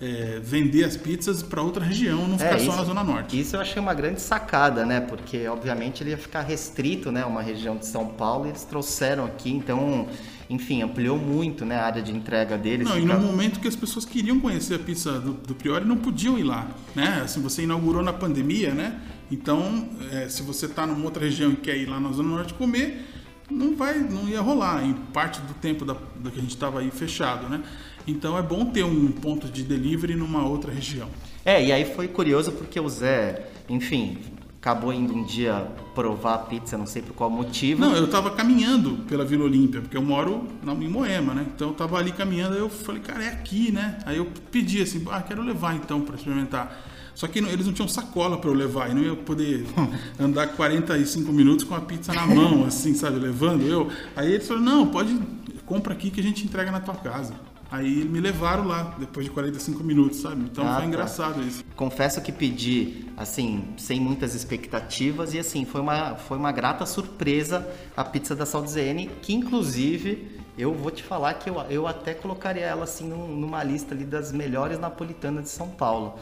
é, 0.00 0.40
vender 0.42 0.84
as 0.84 0.96
pizzas 0.96 1.42
para 1.42 1.60
outra 1.62 1.84
região, 1.84 2.26
não 2.28 2.38
ficar 2.38 2.54
É, 2.54 2.58
só 2.58 2.64
isso- 2.68 2.76
na 2.76 2.84
Zona 2.84 3.04
Norte. 3.04 3.38
Isso 3.38 3.56
eu 3.56 3.60
achei 3.60 3.80
uma 3.80 3.94
grande 3.94 4.20
sacada, 4.20 4.84
né? 4.86 5.00
Porque, 5.00 5.46
obviamente, 5.48 6.02
ele 6.02 6.10
ia 6.10 6.18
ficar 6.18 6.42
restrito, 6.42 7.10
né? 7.10 7.24
Uma 7.24 7.42
região 7.42 7.76
de 7.76 7.86
São 7.86 8.06
Paulo 8.06 8.46
e 8.46 8.50
eles 8.50 8.64
trouxeram 8.64 9.24
aqui, 9.24 9.50
então, 9.50 10.08
enfim, 10.48 10.82
ampliou 10.82 11.18
muito 11.18 11.64
né? 11.64 11.76
a 11.76 11.84
área 11.86 12.02
de 12.02 12.12
entrega 12.12 12.56
deles. 12.58 12.88
Não, 12.88 12.98
e 12.98 13.04
no 13.04 13.18
momento 13.18 13.60
que 13.60 13.68
as 13.68 13.76
pessoas 13.76 14.04
queriam 14.04 14.38
conhecer 14.40 14.74
a 14.74 14.78
pizza 14.78 15.18
do, 15.18 15.32
do 15.32 15.54
Priori, 15.54 15.84
não 15.84 15.96
podiam 15.96 16.38
ir 16.38 16.42
lá, 16.44 16.68
né? 16.94 17.22
Assim, 17.24 17.40
você 17.40 17.62
inaugurou 17.62 18.02
na 18.02 18.12
pandemia, 18.12 18.72
né? 18.72 19.00
Então, 19.30 19.88
é, 20.12 20.28
se 20.28 20.42
você 20.42 20.66
está 20.66 20.86
numa 20.86 21.04
outra 21.04 21.24
região 21.24 21.50
e 21.50 21.56
quer 21.56 21.76
ir 21.76 21.86
lá 21.86 21.98
na 21.98 22.12
Zona 22.12 22.28
Norte 22.28 22.52
comer, 22.54 23.06
não 23.50 23.76
vai, 23.76 23.98
não 23.98 24.28
ia 24.28 24.40
rolar 24.40 24.84
em 24.84 24.92
parte 24.92 25.40
do 25.40 25.54
tempo 25.54 25.84
da, 25.84 25.94
da 26.16 26.30
que 26.30 26.38
a 26.38 26.42
gente 26.42 26.54
estava 26.54 26.80
aí 26.80 26.90
fechado, 26.90 27.48
né? 27.48 27.62
Então 28.06 28.36
é 28.36 28.42
bom 28.42 28.66
ter 28.66 28.84
um 28.84 29.10
ponto 29.10 29.48
de 29.48 29.62
delivery 29.62 30.14
numa 30.14 30.46
outra 30.46 30.72
região. 30.72 31.08
É, 31.44 31.64
e 31.64 31.72
aí 31.72 31.84
foi 31.84 32.08
curioso 32.08 32.52
porque 32.52 32.78
o 32.78 32.88
Zé, 32.88 33.48
enfim, 33.68 34.18
acabou 34.60 34.92
indo 34.92 35.14
um 35.14 35.24
dia 35.24 35.66
provar 35.94 36.34
a 36.34 36.38
pizza, 36.38 36.78
não 36.78 36.86
sei 36.86 37.02
por 37.02 37.12
qual 37.12 37.28
motivo. 37.28 37.80
Não, 37.80 37.94
eu 37.94 38.08
tava 38.08 38.30
caminhando 38.30 39.04
pela 39.06 39.24
Vila 39.24 39.44
Olímpia, 39.44 39.82
porque 39.82 39.96
eu 39.96 40.02
moro 40.02 40.48
na, 40.62 40.72
em 40.72 40.88
Moema, 40.88 41.34
né? 41.34 41.46
Então 41.54 41.68
eu 41.68 41.74
tava 41.74 41.98
ali 41.98 42.12
caminhando, 42.12 42.54
aí 42.54 42.60
eu 42.60 42.70
falei, 42.70 43.02
cara, 43.02 43.22
é 43.22 43.28
aqui, 43.28 43.70
né? 43.70 43.98
Aí 44.06 44.16
eu 44.16 44.26
pedi 44.50 44.80
assim, 44.80 45.04
ah, 45.10 45.20
quero 45.20 45.42
levar 45.42 45.74
então 45.74 46.00
para 46.00 46.16
experimentar. 46.16 46.93
Só 47.14 47.26
que 47.28 47.40
não- 47.40 47.48
eles 47.48 47.66
não 47.66 47.72
tinham 47.72 47.88
sacola 47.88 48.36
para 48.38 48.50
eu 48.50 48.54
levar, 48.54 48.90
e 48.90 48.94
não 48.94 49.02
ia 49.02 49.14
poder 49.16 49.64
andar 50.18 50.48
45 50.48 51.32
minutos 51.32 51.64
com 51.64 51.74
a 51.74 51.80
pizza 51.80 52.12
na 52.12 52.26
mão, 52.26 52.64
assim, 52.64 52.94
sabe, 52.94 53.18
levando 53.18 53.62
eu. 53.62 53.88
Aí 54.16 54.32
eles 54.32 54.46
falaram, 54.48 54.66
não, 54.66 54.86
pode, 54.88 55.18
compra 55.64 55.92
aqui 55.94 56.10
que 56.10 56.20
a 56.20 56.22
gente 56.22 56.44
entrega 56.44 56.70
na 56.72 56.80
tua 56.80 56.94
casa. 56.94 57.34
Aí 57.70 58.04
me 58.04 58.20
levaram 58.20 58.66
lá, 58.68 58.94
depois 58.98 59.26
de 59.26 59.32
45 59.32 59.82
minutos, 59.82 60.18
sabe? 60.20 60.42
Então 60.42 60.64
Ah, 60.64 60.74
foi 60.74 60.82
tá. 60.82 60.86
engraçado 60.86 61.42
isso. 61.42 61.64
Confesso 61.74 62.20
que 62.20 62.30
pedi, 62.30 63.06
assim, 63.16 63.64
sem 63.76 63.98
muitas 64.00 64.34
expectativas 64.34 65.34
e 65.34 65.38
assim, 65.40 65.64
foi 65.64 65.80
uma, 65.80 66.14
foi 66.14 66.36
uma 66.36 66.52
grata 66.52 66.86
surpresa 66.86 67.66
a 67.96 68.04
pizza 68.04 68.36
da 68.36 68.46
Saldzene, 68.46 69.10
que 69.22 69.34
inclusive 69.34 70.38
eu 70.56 70.72
vou 70.72 70.90
te 70.92 71.02
falar 71.02 71.34
que 71.34 71.50
eu, 71.50 71.56
eu 71.68 71.86
até 71.88 72.14
colocaria 72.14 72.62
ela 72.64 72.84
assim 72.84 73.08
num- 73.08 73.34
numa 73.36 73.64
lista 73.64 73.92
ali 73.92 74.04
das 74.04 74.30
melhores 74.30 74.78
napolitanas 74.78 75.44
de 75.44 75.50
São 75.50 75.68
Paulo. 75.68 76.16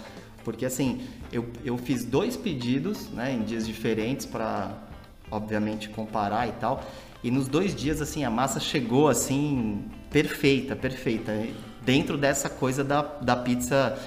Porque 0.44 0.64
assim, 0.66 1.00
eu, 1.33 1.46
eu 1.64 1.76
fiz 1.78 2.05
dois 2.05 2.37
pedidos, 2.37 3.09
né, 3.11 3.33
em 3.33 3.42
dias 3.42 3.66
diferentes 3.66 4.26
para 4.26 4.72
obviamente 5.31 5.88
comparar 5.88 6.48
e 6.48 6.52
tal. 6.52 6.85
E 7.22 7.31
nos 7.31 7.48
dois 7.48 7.74
dias 7.74 8.00
assim 8.02 8.24
a 8.24 8.31
massa 8.31 8.61
chegou 8.61 9.09
assim 9.09 9.85
perfeita, 10.11 10.74
perfeita. 10.76 11.33
Dentro 11.85 12.16
dessa 12.16 12.48
coisa 12.48 12.85
da, 12.85 13.02
da 13.02 13.35
pizza 13.37 13.98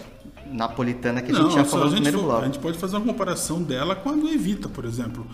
napolitana 0.46 1.22
que 1.22 1.32
a 1.32 1.34
Não, 1.34 1.44
gente 1.44 1.56
já 1.56 1.64
só 1.66 1.72
falou 1.72 1.86
no 1.88 1.94
primeiro 1.94 2.22
bloco. 2.22 2.42
a 2.42 2.46
gente 2.46 2.60
pode 2.60 2.78
fazer 2.78 2.98
uma 2.98 3.06
comparação 3.06 3.62
dela 3.62 3.96
com 3.96 4.10
a 4.10 4.14
do 4.14 4.30
Evita, 4.30 4.70
por 4.70 4.86
exemplo. 4.86 5.26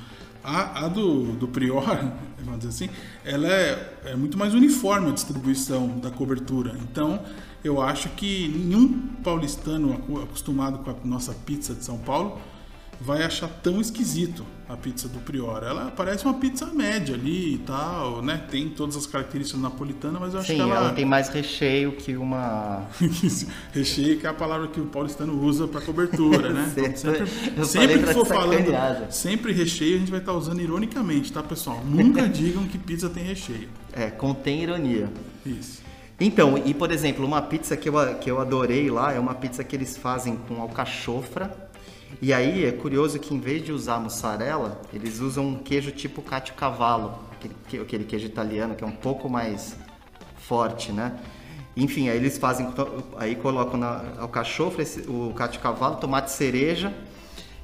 A, 0.43 0.85
a 0.85 0.87
do, 0.87 1.33
do 1.33 1.47
Prior, 1.47 1.83
vamos 2.43 2.61
dizer 2.65 2.69
assim, 2.69 2.95
ela 3.23 3.47
é, 3.47 3.93
é 4.05 4.15
muito 4.15 4.37
mais 4.37 4.53
uniforme 4.55 5.09
a 5.09 5.13
distribuição 5.13 5.99
da 5.99 6.09
cobertura. 6.09 6.75
Então, 6.81 7.19
eu 7.63 7.81
acho 7.81 8.09
que 8.09 8.47
nenhum 8.47 9.07
paulistano 9.23 9.93
acostumado 10.23 10.79
com 10.79 10.89
a 10.91 10.95
nossa 11.03 11.33
pizza 11.33 11.73
de 11.73 11.83
São 11.83 11.97
Paulo 11.97 12.39
vai 13.03 13.23
achar 13.23 13.47
tão 13.47 13.81
esquisito 13.81 14.45
a 14.69 14.77
pizza 14.77 15.07
do 15.07 15.17
Prior. 15.19 15.63
Ela 15.63 15.89
parece 15.91 16.23
uma 16.23 16.35
pizza 16.35 16.67
média 16.67 17.15
ali 17.15 17.55
e 17.55 17.57
tal, 17.57 18.21
né? 18.21 18.45
Tem 18.49 18.69
todas 18.69 18.95
as 18.95 19.07
características 19.07 19.59
napolitanas, 19.59 20.21
mas 20.21 20.33
eu 20.33 20.39
acho 20.39 20.47
Sim, 20.49 20.55
que 20.55 20.61
ela, 20.61 20.75
ela 20.75 20.93
tem 20.93 21.03
mais 21.03 21.27
recheio 21.29 21.93
que 21.93 22.15
uma. 22.15 22.85
recheio, 23.73 24.19
que 24.19 24.27
é 24.27 24.29
a 24.29 24.33
palavra 24.33 24.67
que 24.67 24.79
o 24.79 24.85
paulistano 24.85 25.33
usa 25.43 25.67
para 25.67 25.81
cobertura, 25.81 26.49
né? 26.53 26.71
Então, 26.77 26.95
Sempre- 26.95 27.27
sempre 27.27 27.53
eu 27.57 27.65
sempre 27.65 27.87
falei 27.87 28.03
que 28.03 28.13
for 28.13 28.25
falando, 28.25 29.11
sempre 29.11 29.51
recheio, 29.51 29.95
a 29.95 29.99
gente 29.99 30.11
vai 30.11 30.19
estar 30.19 30.33
usando 30.33 30.61
ironicamente, 30.61 31.33
tá, 31.33 31.41
pessoal? 31.41 31.83
Nunca 31.83 32.27
digam 32.29 32.63
que 32.65 32.77
pizza 32.77 33.09
tem 33.09 33.23
recheio. 33.23 33.67
É, 33.93 34.11
contém 34.11 34.61
ironia. 34.63 35.09
Isso. 35.45 35.80
Então, 36.23 36.55
e 36.55 36.71
por 36.75 36.91
exemplo, 36.91 37.25
uma 37.25 37.41
pizza 37.41 37.75
que 37.75 37.89
eu, 37.89 37.93
que 38.19 38.29
eu 38.29 38.39
adorei 38.39 38.91
lá 38.91 39.11
é 39.11 39.19
uma 39.19 39.33
pizza 39.33 39.63
que 39.63 39.75
eles 39.75 39.97
fazem 39.97 40.35
com 40.35 40.61
alcachofra. 40.61 41.71
E 42.21 42.31
aí 42.31 42.63
é 42.63 42.71
curioso 42.71 43.17
que 43.17 43.33
em 43.33 43.39
vez 43.39 43.63
de 43.65 43.71
usar 43.71 43.99
mussarela, 43.99 44.79
eles 44.93 45.19
usam 45.19 45.47
um 45.47 45.55
queijo 45.55 45.89
tipo 45.91 46.21
cacio 46.21 46.53
cavallo, 46.53 47.17
aquele, 47.31 47.55
que- 47.67 47.79
aquele 47.79 48.03
queijo 48.03 48.27
italiano 48.27 48.75
que 48.75 48.83
é 48.83 48.87
um 48.87 48.91
pouco 48.91 49.27
mais 49.27 49.75
forte, 50.37 50.91
né? 50.91 51.17
Enfim, 51.75 52.07
aí 52.09 52.17
eles 52.17 52.37
fazem, 52.37 52.67
aí 53.17 53.35
colocam 53.35 53.79
na 53.79 54.03
alcachofra, 54.19 54.83
o 55.07 55.33
cacio 55.33 55.59
cavallo, 55.59 55.95
tomate 55.95 56.29
cereja 56.29 56.93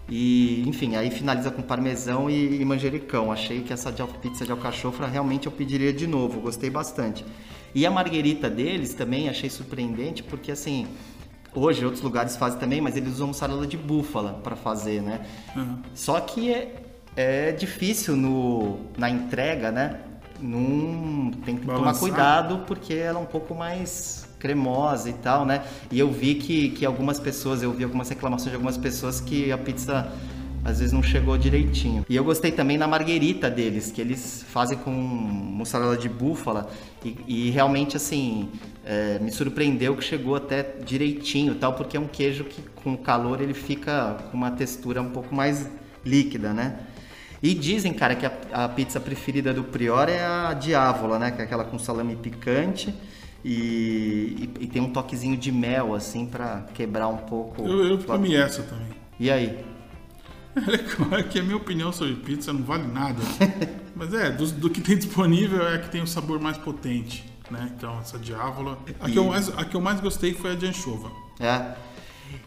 e, 0.10 0.63
enfim, 0.67 0.96
aí 0.96 1.12
finaliza 1.12 1.52
com 1.52 1.62
parmesão 1.62 2.28
e, 2.28 2.60
e 2.60 2.65
manjericão. 2.65 3.32
Achei 3.32 3.62
que 3.62 3.72
essa 3.72 3.91
pizza 3.91 4.46
de 4.46 4.52
alcachofra 4.52 5.06
realmente 5.06 5.46
eu 5.46 5.52
pediria 5.52 5.93
de 5.93 6.08
novo, 6.08 6.39
gostei 6.41 6.72
bastante. 6.72 7.24
E 7.73 7.86
a 7.86 7.91
marguerita 7.91 8.49
deles 8.49 8.93
também 8.93 9.30
achei 9.30 9.49
surpreendente, 9.49 10.23
porque 10.23 10.51
assim, 10.51 10.88
hoje 11.53 11.84
outros 11.84 12.03
lugares 12.03 12.36
fazem 12.36 12.60
também, 12.60 12.82
mas 12.82 12.95
eles 12.95 13.13
usam 13.13 13.27
mussarela 13.27 13.65
de 13.67 13.77
búfala 13.77 14.39
para 14.43 14.56
fazer, 14.56 15.01
né? 15.01 15.25
Só 15.93 16.19
que 16.19 16.53
é, 16.53 16.84
é 17.15 17.51
difícil 17.51 18.15
no, 18.15 18.80
na 18.97 19.10
entrega, 19.10 19.71
né? 19.71 19.99
Num, 20.39 21.32
tem 21.43 21.56
que 21.56 21.65
tomar 21.65 21.80
Balançar. 21.80 21.99
cuidado 21.99 22.60
porque 22.67 22.93
ela 22.93 23.19
é 23.19 23.21
um 23.21 23.25
pouco 23.25 23.56
mais 23.56 24.27
cremosa 24.38 25.10
e 25.10 25.13
tal, 25.13 25.45
né? 25.45 25.63
E 25.91 25.99
eu 25.99 26.12
vi 26.12 26.36
que, 26.36 26.69
que 26.69 26.86
algumas 26.86 27.19
pessoas, 27.19 27.63
eu 27.63 27.73
vi 27.73 27.84
algumas 27.84 28.08
reclamações 28.10 28.49
de 28.49 28.56
algumas 28.56 28.77
pessoas 28.77 29.19
que 29.19 29.51
a 29.51 29.58
pizza 29.58 30.12
às 30.67 30.80
vezes 30.80 30.91
não 30.93 31.01
chegou 31.01 31.38
direitinho. 31.38 32.06
E 32.10 32.15
eu 32.15 32.23
gostei 32.23 32.51
também 32.51 32.77
na 32.77 32.88
marguerita 32.88 33.49
deles, 33.49 33.89
que 33.91 34.01
eles 34.01 34.43
fazem 34.49 34.77
com 34.77 34.91
mussarela 34.91 35.97
de 35.97 36.10
búfala 36.10 36.69
e, 37.03 37.15
e 37.27 37.49
realmente 37.49 37.95
assim 37.95 38.49
é, 38.86 39.17
me 39.19 39.32
surpreendeu 39.32 39.95
que 39.95 40.03
chegou 40.03 40.36
até 40.36 40.63
direitinho, 40.86 41.56
tal, 41.56 41.73
porque 41.73 41.95
é 41.95 41.99
um 41.99 42.08
queijo 42.08 42.43
que 42.43 42.62
com 42.84 42.93
o 42.93 42.97
calor 42.97 43.41
ele 43.41 43.53
fica 43.53 44.17
com 44.30 44.38
uma 44.38 44.51
textura 44.51 45.01
um 45.01 45.10
pouco 45.10 45.34
mais 45.34 45.69
líquida, 46.06 46.53
né? 46.53 46.80
E 47.41 47.53
dizem, 47.53 47.93
cara, 47.93 48.15
que 48.15 48.25
a, 48.25 48.32
a 48.51 48.67
pizza 48.69 48.99
preferida 48.99 49.53
do 49.53 49.63
Prior 49.63 50.10
é 50.10 50.25
a 50.25 50.53
Diavola, 50.53 51.19
né? 51.19 51.32
Que 51.32 51.41
é 51.41 51.45
aquela 51.45 51.63
com 51.63 51.77
salame 51.77 52.15
picante 52.15 52.93
e, 53.45 54.49
e- 54.60 54.63
e 54.63 54.67
tem 54.67 54.82
um 54.82 54.91
toquezinho 54.91 55.38
de 55.38 55.51
mel, 55.51 55.93
assim, 55.95 56.25
pra 56.25 56.65
quebrar 56.73 57.08
um 57.08 57.17
pouco. 57.17 57.62
Eu, 57.65 57.86
eu 57.86 57.97
comi 57.99 58.36
essa 58.36 58.63
também. 58.63 58.88
E 59.19 59.30
aí? 59.32 59.60
É 60.58 61.20
é 61.20 61.24
que 61.24 61.39
a 61.39 61.43
minha 61.43 61.58
opinião 61.58 61.91
sobre 61.91 62.15
pizza 62.15 62.52
não 62.52 62.63
vale 62.63 62.88
nada. 62.88 63.22
Mas 63.96 64.13
é, 64.13 64.32
do, 64.32 64.46
do 64.48 64.70
que 64.70 64.82
tem 64.82 64.98
disponível 64.98 65.65
é 65.67 65.76
a 65.76 65.80
que 65.80 65.89
tem 65.89 66.02
o 66.02 66.08
sabor 66.08 66.39
mais 66.39 66.58
potente, 66.58 67.24
né? 67.50 67.72
Então, 67.76 68.00
essa 68.00 68.17
diávola. 68.17 68.78
A, 69.00 69.10
que, 69.10 69.17
eu 69.17 69.26
mais, 69.26 69.50
a 69.50 69.65
que 69.65 69.76
eu 69.76 69.82
mais 69.82 70.00
gostei 70.00 70.34
foi 70.34 70.52
a 70.52 70.56
de 70.56 70.65
anchova. 70.65 71.12
É. 71.39 71.76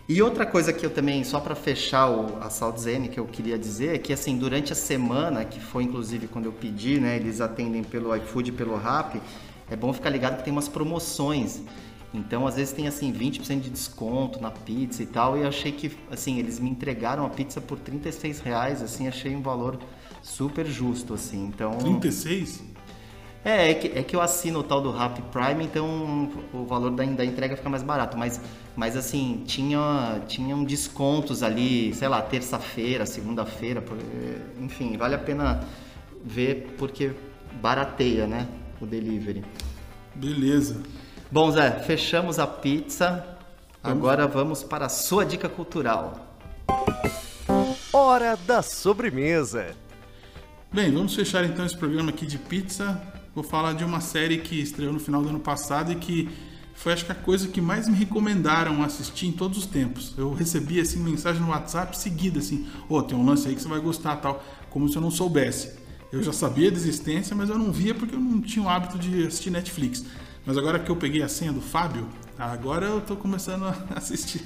E 0.09 0.21
outra 0.21 0.45
coisa 0.45 0.73
que 0.73 0.85
eu 0.85 0.91
também, 0.91 1.23
só 1.25 1.41
para 1.41 1.55
fechar 1.55 2.11
o, 2.11 2.43
a 2.43 2.51
Saldzene, 2.51 3.09
que 3.09 3.19
eu 3.19 3.27
queria 3.27 3.59
dizer, 3.59 3.95
é 3.95 3.99
que 3.99 4.13
assim, 4.13 4.37
durante 4.37 4.73
a 4.73 4.77
semana, 4.77 5.45
que 5.45 5.61
foi 5.61 5.85
inclusive 5.85 6.27
quando 6.27 6.47
eu 6.47 6.53
pedi, 6.53 6.99
né, 6.99 7.17
eles 7.17 7.41
atendem 7.41 7.83
pelo 7.83 8.15
iFood 8.17 8.51
e 8.51 8.53
pelo 8.53 8.77
Rappi, 8.77 9.21
é 9.71 9.77
bom 9.77 9.93
ficar 9.93 10.11
ligado 10.11 10.39
que 10.39 10.45
tem 10.45 10.53
umas 10.53 10.69
promoções. 10.69 11.63
Então, 12.13 12.47
às 12.47 12.57
vezes 12.57 12.73
tem 12.73 12.89
assim 12.89 13.13
20% 13.13 13.61
de 13.61 13.71
desconto 13.71 14.41
na 14.41 14.51
pizza 14.51 15.03
e 15.03 15.07
tal, 15.07 15.37
e 15.37 15.43
eu 15.43 15.49
achei 15.49 15.71
que 15.71 15.97
assim, 16.11 16.39
eles 16.39 16.59
me 16.59 16.69
entregaram 16.69 17.25
a 17.25 17.29
pizza 17.29 17.61
por 17.61 17.79
36 17.79 18.41
reais, 18.41 18.83
assim, 18.83 19.07
achei 19.07 19.35
um 19.35 19.43
valor 19.43 19.79
super 20.23 20.67
justo, 20.67 21.15
assim. 21.15 21.47
Então, 21.47 21.73
36? 21.79 22.65
é, 23.45 23.71
é 23.71 23.75
que, 23.75 23.99
é 23.99 24.03
que 24.03 24.17
eu 24.17 24.21
assino 24.21 24.59
o 24.59 24.63
tal 24.63 24.83
do 24.83 24.91
Rappi 24.91 25.23
Prime, 25.31 25.65
então 25.65 26.29
o 26.53 26.65
valor 26.65 26.91
da, 26.91 27.05
da 27.05 27.25
entrega 27.25 27.57
fica 27.57 27.69
mais 27.69 27.83
barato. 27.83 28.19
Mas, 28.19 28.41
mas 28.77 28.97
assim, 28.97 29.45
tinha, 29.47 30.21
tinham 30.27 30.65
descontos 30.65 31.45
ali, 31.45 31.95
sei 31.95 32.09
lá, 32.09 32.21
terça-feira, 32.21 33.07
segunda-feira, 33.07 33.85
eh, 33.89 34.41
enfim, 34.61 34.97
vale 34.97 35.15
a 35.15 35.19
pena 35.19 35.61
ver 36.25 36.75
porque 36.77 37.13
barateia, 37.63 38.27
né, 38.27 38.49
o 38.81 38.87
delivery. 38.87 39.45
Beleza. 40.15 40.83
Bom, 41.33 41.49
Zé, 41.53 41.71
fechamos 41.87 42.41
a 42.41 42.47
pizza. 42.47 43.25
Agora 43.85 44.27
vamos 44.27 44.65
para 44.65 44.87
a 44.87 44.89
sua 44.89 45.25
dica 45.25 45.49
cultural. 45.49 46.37
Hora 47.93 48.37
da 48.37 48.63
sobremesa. 48.63 49.77
Bem, 50.73 50.91
vamos 50.91 51.15
fechar 51.15 51.45
então 51.45 51.65
esse 51.65 51.77
programa 51.77 52.11
aqui 52.11 52.27
de 52.27 52.37
pizza. 52.37 53.01
Vou 53.33 53.45
falar 53.45 53.75
de 53.75 53.85
uma 53.85 54.01
série 54.01 54.39
que 54.39 54.61
estreou 54.61 54.93
no 54.93 54.99
final 54.99 55.23
do 55.23 55.29
ano 55.29 55.39
passado 55.39 55.93
e 55.93 55.95
que 55.95 56.29
foi 56.75 56.95
acho 56.95 57.05
que 57.05 57.13
a 57.13 57.15
coisa 57.15 57.47
que 57.47 57.61
mais 57.61 57.87
me 57.87 57.95
recomendaram 57.95 58.83
assistir 58.83 59.29
em 59.29 59.33
todos 59.33 59.57
os 59.57 59.67
tempos. 59.67 60.13
Eu 60.19 60.35
recebi 60.35 60.81
assim 60.81 60.99
mensagem 60.99 61.41
no 61.41 61.51
WhatsApp 61.51 61.97
seguida 61.97 62.41
assim: 62.41 62.67
"Ô, 62.89 63.01
tem 63.05 63.17
um 63.17 63.25
lance 63.25 63.47
aí 63.47 63.55
que 63.55 63.63
você 63.63 63.69
vai 63.69 63.79
gostar", 63.79 64.17
tal, 64.17 64.43
como 64.69 64.89
se 64.89 64.97
eu 64.97 65.03
não 65.03 65.13
soubesse. 65.13 65.79
Eu 66.11 66.25
já 66.25 66.33
sabia 66.33 66.73
da 66.73 66.77
existência, 66.77 67.37
mas 67.37 67.49
eu 67.49 67.57
não 67.57 67.71
via 67.71 67.95
porque 67.95 68.17
eu 68.17 68.21
não 68.21 68.41
tinha 68.41 68.65
o 68.65 68.69
hábito 68.69 68.99
de 68.99 69.29
assistir 69.29 69.51
Netflix. 69.51 70.05
Mas 70.47 70.57
agora 70.57 70.79
que 70.79 70.91
eu 70.91 70.97
peguei 70.97 71.23
a 71.23 71.29
senha 71.29 71.53
do 71.53 71.61
Fábio, 71.61 72.09
agora 72.39 72.87
eu 72.87 73.01
tô 73.01 73.15
começando 73.15 73.65
a 73.67 73.75
assistir. 73.97 74.43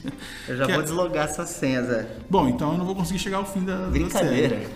Eu 0.48 0.56
já 0.56 0.66
Que 0.66 0.72
vou 0.72 0.80
é- 0.80 0.84
deslogar 0.84 1.24
essa 1.28 1.46
senha, 1.46 1.82
Zé. 1.82 2.08
Bom, 2.28 2.48
então 2.48 2.72
eu 2.72 2.78
não 2.78 2.84
vou 2.84 2.94
conseguir 2.94 3.20
chegar 3.20 3.38
ao 3.38 3.46
fim 3.46 3.64
da, 3.64 3.76
da 3.76 3.82
série. 3.84 3.90
Brincadeira. 3.90 4.70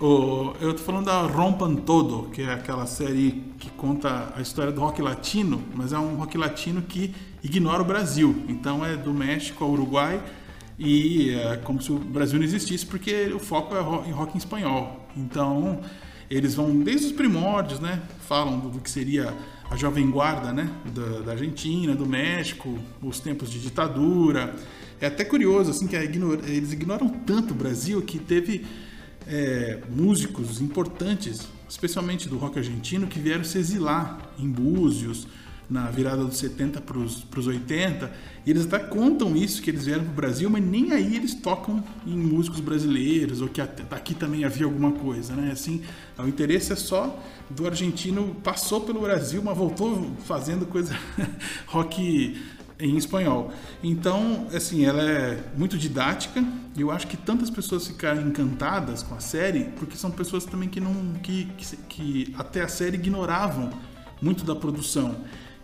O- 0.00 0.54
eu 0.60 0.72
tô 0.74 0.82
falando 0.82 1.06
da 1.06 1.22
Rompan 1.22 1.74
Todo, 1.76 2.30
que 2.30 2.42
é 2.42 2.52
aquela 2.52 2.86
série 2.86 3.42
que 3.58 3.68
conta 3.70 4.32
a 4.36 4.40
história 4.40 4.70
do 4.72 4.80
rock 4.80 5.02
latino, 5.02 5.62
mas 5.74 5.92
é 5.92 5.98
um 5.98 6.14
rock 6.14 6.38
latino 6.38 6.82
que 6.82 7.12
ignora 7.42 7.82
o 7.82 7.84
Brasil. 7.84 8.44
Então 8.48 8.84
é 8.86 8.96
do 8.96 9.12
México 9.12 9.64
ao 9.64 9.70
Uruguai 9.72 10.22
e 10.78 11.30
é 11.34 11.56
como 11.56 11.82
se 11.82 11.90
o 11.90 11.98
Brasil 11.98 12.38
não 12.38 12.44
existisse, 12.46 12.86
porque 12.86 13.32
o 13.34 13.40
foco 13.40 13.74
é 13.74 13.80
ro- 13.80 14.04
em 14.06 14.12
rock 14.12 14.34
em 14.34 14.38
espanhol. 14.38 15.04
Então 15.16 15.80
eles 16.30 16.54
vão 16.54 16.78
desde 16.78 17.06
os 17.06 17.12
primórdios, 17.12 17.80
né? 17.80 18.00
Falam 18.20 18.58
do 18.60 18.78
que 18.80 18.90
seria 18.90 19.34
a 19.70 19.76
jovem 19.76 20.10
guarda, 20.10 20.52
né? 20.52 20.70
Da, 20.94 21.20
da 21.20 21.32
Argentina, 21.32 21.94
do 21.94 22.06
México, 22.06 22.78
os 23.02 23.20
tempos 23.20 23.50
de 23.50 23.60
ditadura. 23.60 24.54
É 25.00 25.06
até 25.06 25.24
curioso 25.24 25.70
assim 25.70 25.86
que 25.86 25.96
ignor- 25.96 26.40
eles 26.44 26.72
ignoram 26.72 27.08
tanto 27.08 27.52
o 27.52 27.54
Brasil 27.56 28.00
que 28.02 28.18
teve 28.18 28.64
é, 29.26 29.80
músicos 29.90 30.60
importantes, 30.60 31.46
especialmente 31.68 32.28
do 32.28 32.38
rock 32.38 32.58
argentino, 32.58 33.06
que 33.06 33.18
vieram 33.18 33.44
se 33.44 33.58
exilar 33.58 34.18
em 34.38 34.48
Búzios 34.48 35.26
na 35.68 35.90
virada 35.90 36.24
dos 36.24 36.38
70 36.38 36.80
para 36.80 36.98
os 36.98 37.46
80. 37.46 38.10
E 38.46 38.50
eles 38.50 38.64
até 38.64 38.78
contam 38.78 39.36
isso, 39.36 39.60
que 39.60 39.70
eles 39.70 39.84
vieram 39.84 40.04
para 40.04 40.12
o 40.12 40.14
Brasil, 40.14 40.48
mas 40.48 40.64
nem 40.64 40.92
aí 40.92 41.16
eles 41.16 41.34
tocam 41.34 41.84
em 42.06 42.16
músicos 42.16 42.60
brasileiros, 42.60 43.42
ou 43.42 43.48
que 43.48 43.60
aqui 43.60 44.14
também 44.14 44.44
havia 44.44 44.64
alguma 44.64 44.92
coisa. 44.92 45.34
Né? 45.34 45.50
Assim, 45.52 45.82
o 46.18 46.26
interesse 46.26 46.72
é 46.72 46.76
só 46.76 47.22
do 47.50 47.66
argentino, 47.66 48.34
passou 48.42 48.80
pelo 48.80 49.00
Brasil, 49.00 49.42
mas 49.42 49.56
voltou 49.56 50.10
fazendo 50.24 50.64
coisa 50.64 50.98
rock 51.66 52.36
em 52.80 52.96
espanhol. 52.96 53.52
Então, 53.82 54.46
assim, 54.54 54.84
ela 54.84 55.02
é 55.02 55.42
muito 55.56 55.76
didática 55.76 56.42
e 56.76 56.80
eu 56.80 56.90
acho 56.90 57.06
que 57.08 57.16
tantas 57.16 57.50
pessoas 57.50 57.86
ficaram 57.88 58.22
encantadas 58.22 59.02
com 59.02 59.14
a 59.14 59.20
série 59.20 59.64
porque 59.76 59.96
são 59.96 60.10
pessoas 60.10 60.44
também 60.44 60.68
que 60.68 60.80
não 60.80 61.14
que, 61.14 61.46
que, 61.56 61.76
que 61.88 62.34
até 62.38 62.62
a 62.62 62.68
série 62.68 62.96
ignoravam 62.96 63.70
muito 64.22 64.44
da 64.44 64.54
produção 64.54 65.16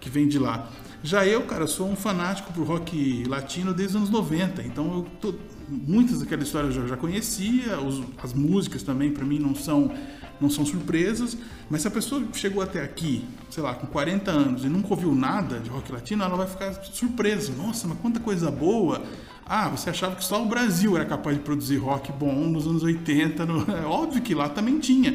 que 0.05 0.11
vem 0.11 0.29
de 0.29 0.39
lá. 0.39 0.69
Já 1.03 1.27
eu, 1.27 1.43
cara, 1.43 1.67
sou 1.67 1.89
um 1.89 1.97
fanático 1.97 2.53
pro 2.53 2.65
rock 2.65 3.25
latino 3.29 3.75
desde 3.75 3.97
os 3.97 4.03
anos 4.03 4.11
90, 4.11 4.63
então 4.63 5.05
tô, 5.21 5.35
muitas 5.69 6.21
daquelas 6.21 6.47
histórias 6.47 6.77
eu 6.77 6.83
já, 6.83 6.89
já 6.89 6.97
conhecia, 6.97 7.79
os- 7.81 8.03
as 8.23 8.33
músicas 8.33 8.83
também 8.83 9.11
para 9.11 9.25
mim 9.25 9.39
não 9.39 9.55
são 9.55 9.91
não 10.41 10.51
são 10.51 10.67
surpresas, 10.67 11.39
mas 11.71 11.83
se 11.83 11.89
a 11.89 11.91
pessoa 11.93 12.23
chegou 12.33 12.61
até 12.61 12.83
aqui, 12.83 13.25
sei 13.49 13.63
lá, 13.63 13.73
com 13.73 13.87
40 13.87 14.33
anos 14.33 14.65
e 14.65 14.69
nunca 14.69 14.89
ouviu 14.91 15.15
nada 15.15 15.61
de 15.61 15.71
rock 15.71 15.93
latino, 15.93 16.25
ela 16.25 16.37
vai 16.37 16.47
ficar 16.49 16.73
surpresa. 16.93 17.53
Nossa, 17.57 17.87
mas 17.87 17.97
quanta 18.01 18.19
coisa 18.19 18.51
boa! 18.51 19.01
Ah, 19.47 19.69
você 19.69 19.91
achava 19.91 20.17
que 20.17 20.25
só 20.25 20.43
o 20.43 20.47
Brasil 20.47 20.97
era 20.97 21.05
capaz 21.05 21.37
de 21.37 21.43
produzir 21.43 21.77
rock 21.77 22.11
bom 22.13 22.35
nos 22.49 22.67
anos 22.67 22.83
80? 22.83 23.47
No... 23.47 23.61
É 23.73 23.83
óbvio 23.87 24.21
que 24.23 24.35
lá 24.35 24.49
também 24.49 24.79
tinha. 24.81 25.13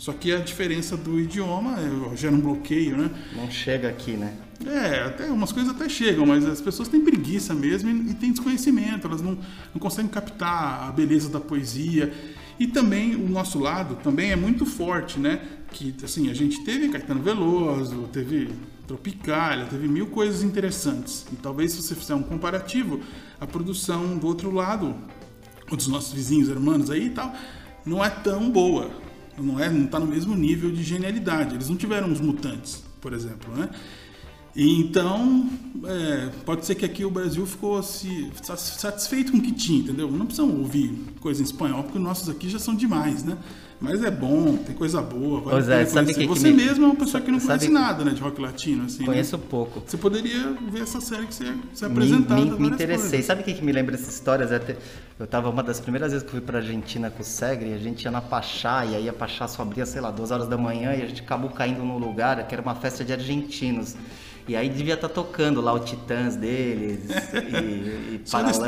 Só 0.00 0.14
que 0.14 0.32
a 0.32 0.38
diferença 0.38 0.96
do 0.96 1.20
idioma 1.20 1.76
gera 2.16 2.34
um 2.34 2.40
bloqueio, 2.40 2.96
né? 2.96 3.10
Não 3.36 3.50
chega 3.50 3.86
aqui, 3.90 4.12
né? 4.12 4.34
É, 4.66 5.02
até 5.02 5.26
umas 5.26 5.52
coisas 5.52 5.70
até 5.74 5.90
chegam, 5.90 6.24
mas 6.24 6.42
as 6.46 6.58
pessoas 6.58 6.88
têm 6.88 7.02
preguiça 7.02 7.52
mesmo 7.52 7.90
e, 7.90 8.12
e 8.12 8.14
têm 8.14 8.30
desconhecimento, 8.32 9.06
elas 9.06 9.20
não, 9.20 9.32
não 9.74 9.78
conseguem 9.78 10.10
captar 10.10 10.88
a 10.88 10.90
beleza 10.90 11.28
da 11.28 11.38
poesia. 11.38 12.14
E 12.58 12.66
também 12.66 13.14
o 13.14 13.28
nosso 13.28 13.58
lado 13.58 13.96
também 13.96 14.32
é 14.32 14.36
muito 14.36 14.64
forte, 14.64 15.20
né? 15.20 15.38
Que 15.70 15.94
assim, 16.02 16.30
a 16.30 16.34
gente 16.34 16.64
teve 16.64 16.88
Caetano 16.88 17.22
Veloso, 17.22 18.08
teve 18.10 18.48
Tropicália, 18.86 19.66
teve 19.66 19.86
mil 19.86 20.06
coisas 20.06 20.42
interessantes. 20.42 21.26
E 21.30 21.36
talvez 21.36 21.72
se 21.72 21.82
você 21.82 21.94
fizer 21.94 22.14
um 22.14 22.22
comparativo, 22.22 23.00
a 23.38 23.46
produção 23.46 24.16
do 24.16 24.26
outro 24.26 24.50
lado, 24.50 24.96
dos 25.68 25.88
nossos 25.88 26.14
vizinhos, 26.14 26.48
irmãos 26.48 26.88
aí 26.88 27.08
e 27.08 27.10
tal, 27.10 27.34
não 27.84 28.02
é 28.02 28.08
tão 28.08 28.50
boa 28.50 29.09
não 29.42 29.58
é, 29.58 29.68
não 29.70 29.84
está 29.84 29.98
no 29.98 30.06
mesmo 30.06 30.34
nível 30.34 30.70
de 30.70 30.82
genialidade. 30.82 31.54
Eles 31.54 31.68
não 31.68 31.76
tiveram 31.76 32.10
os 32.12 32.20
mutantes, 32.20 32.82
por 33.00 33.12
exemplo, 33.12 33.54
né? 33.54 33.70
Então, 34.54 35.48
é, 35.84 36.30
pode 36.44 36.66
ser 36.66 36.74
que 36.74 36.84
aqui 36.84 37.04
o 37.04 37.10
Brasil 37.10 37.46
ficou 37.46 37.80
se, 37.82 38.30
satisfeito 38.42 39.30
com 39.30 39.38
o 39.38 39.42
que 39.42 39.52
tinha, 39.52 39.80
entendeu? 39.80 40.10
Não 40.10 40.26
precisam 40.26 40.50
ouvir 40.58 40.92
coisa 41.20 41.40
em 41.40 41.44
espanhol, 41.44 41.84
porque 41.84 41.98
os 41.98 42.04
nossos 42.04 42.28
aqui 42.28 42.48
já 42.48 42.58
são 42.58 42.74
demais, 42.74 43.22
né? 43.22 43.38
Mas 43.80 44.04
é 44.04 44.10
bom, 44.10 44.58
tem 44.58 44.74
coisa 44.74 45.00
boa. 45.00 45.40
Vale 45.40 45.72
é, 45.72 45.86
sabe 45.86 46.12
que 46.12 46.26
você 46.26 46.48
que 46.48 46.54
me... 46.54 46.64
mesmo 46.64 46.84
é 46.84 46.88
uma 46.88 46.96
pessoa 46.96 47.22
que 47.22 47.30
não 47.30 47.40
conhece 47.40 47.70
nada 47.70 48.04
né, 48.04 48.10
de 48.10 48.20
rock 48.20 48.38
latino. 48.38 48.84
Assim, 48.84 49.06
Conheço 49.06 49.38
né? 49.38 49.42
pouco. 49.48 49.82
Você 49.86 49.96
poderia 49.96 50.54
ver 50.70 50.82
essa 50.82 51.00
série 51.00 51.26
que 51.26 51.34
você, 51.34 51.54
você 51.72 51.86
é 51.86 51.88
apresentada. 51.88 52.40
Me, 52.42 52.50
me, 52.50 52.58
me 52.58 52.66
interessei. 52.68 53.08
Coisas. 53.08 53.24
Sabe 53.24 53.40
o 53.40 53.44
que, 53.44 53.54
que 53.54 53.64
me 53.64 53.72
lembra 53.72 53.94
essas 53.94 54.14
histórias? 54.14 54.50
Eu 55.18 55.24
estava 55.24 55.48
uma 55.48 55.62
das 55.62 55.80
primeiras 55.80 56.12
vezes 56.12 56.26
que 56.26 56.30
fui 56.30 56.42
para 56.42 56.58
Argentina 56.58 57.10
com 57.10 57.22
o 57.22 57.24
Segre, 57.24 57.72
a 57.72 57.78
gente 57.78 58.04
ia 58.04 58.10
na 58.10 58.20
Pachá, 58.20 58.84
e 58.84 58.96
aí 58.96 59.08
a 59.08 59.14
Pachá 59.14 59.48
só 59.48 59.62
abria, 59.62 59.86
sei 59.86 60.02
lá, 60.02 60.10
duas 60.10 60.30
horas 60.30 60.46
da 60.46 60.58
manhã, 60.58 60.94
e 60.94 61.02
a 61.02 61.06
gente 61.06 61.22
acabou 61.22 61.48
caindo 61.48 61.82
num 61.82 61.96
lugar 61.96 62.46
que 62.46 62.54
era 62.54 62.60
uma 62.60 62.74
festa 62.74 63.02
de 63.02 63.14
argentinos. 63.14 63.96
E 64.46 64.56
aí 64.56 64.68
devia 64.68 64.94
estar 64.94 65.08
tá 65.08 65.14
tocando 65.14 65.60
lá 65.62 65.72
o 65.72 65.78
Titãs 65.78 66.36
deles 66.36 67.00
e, 67.32 68.16
e 68.16 68.20
Paralamas. 68.30 68.60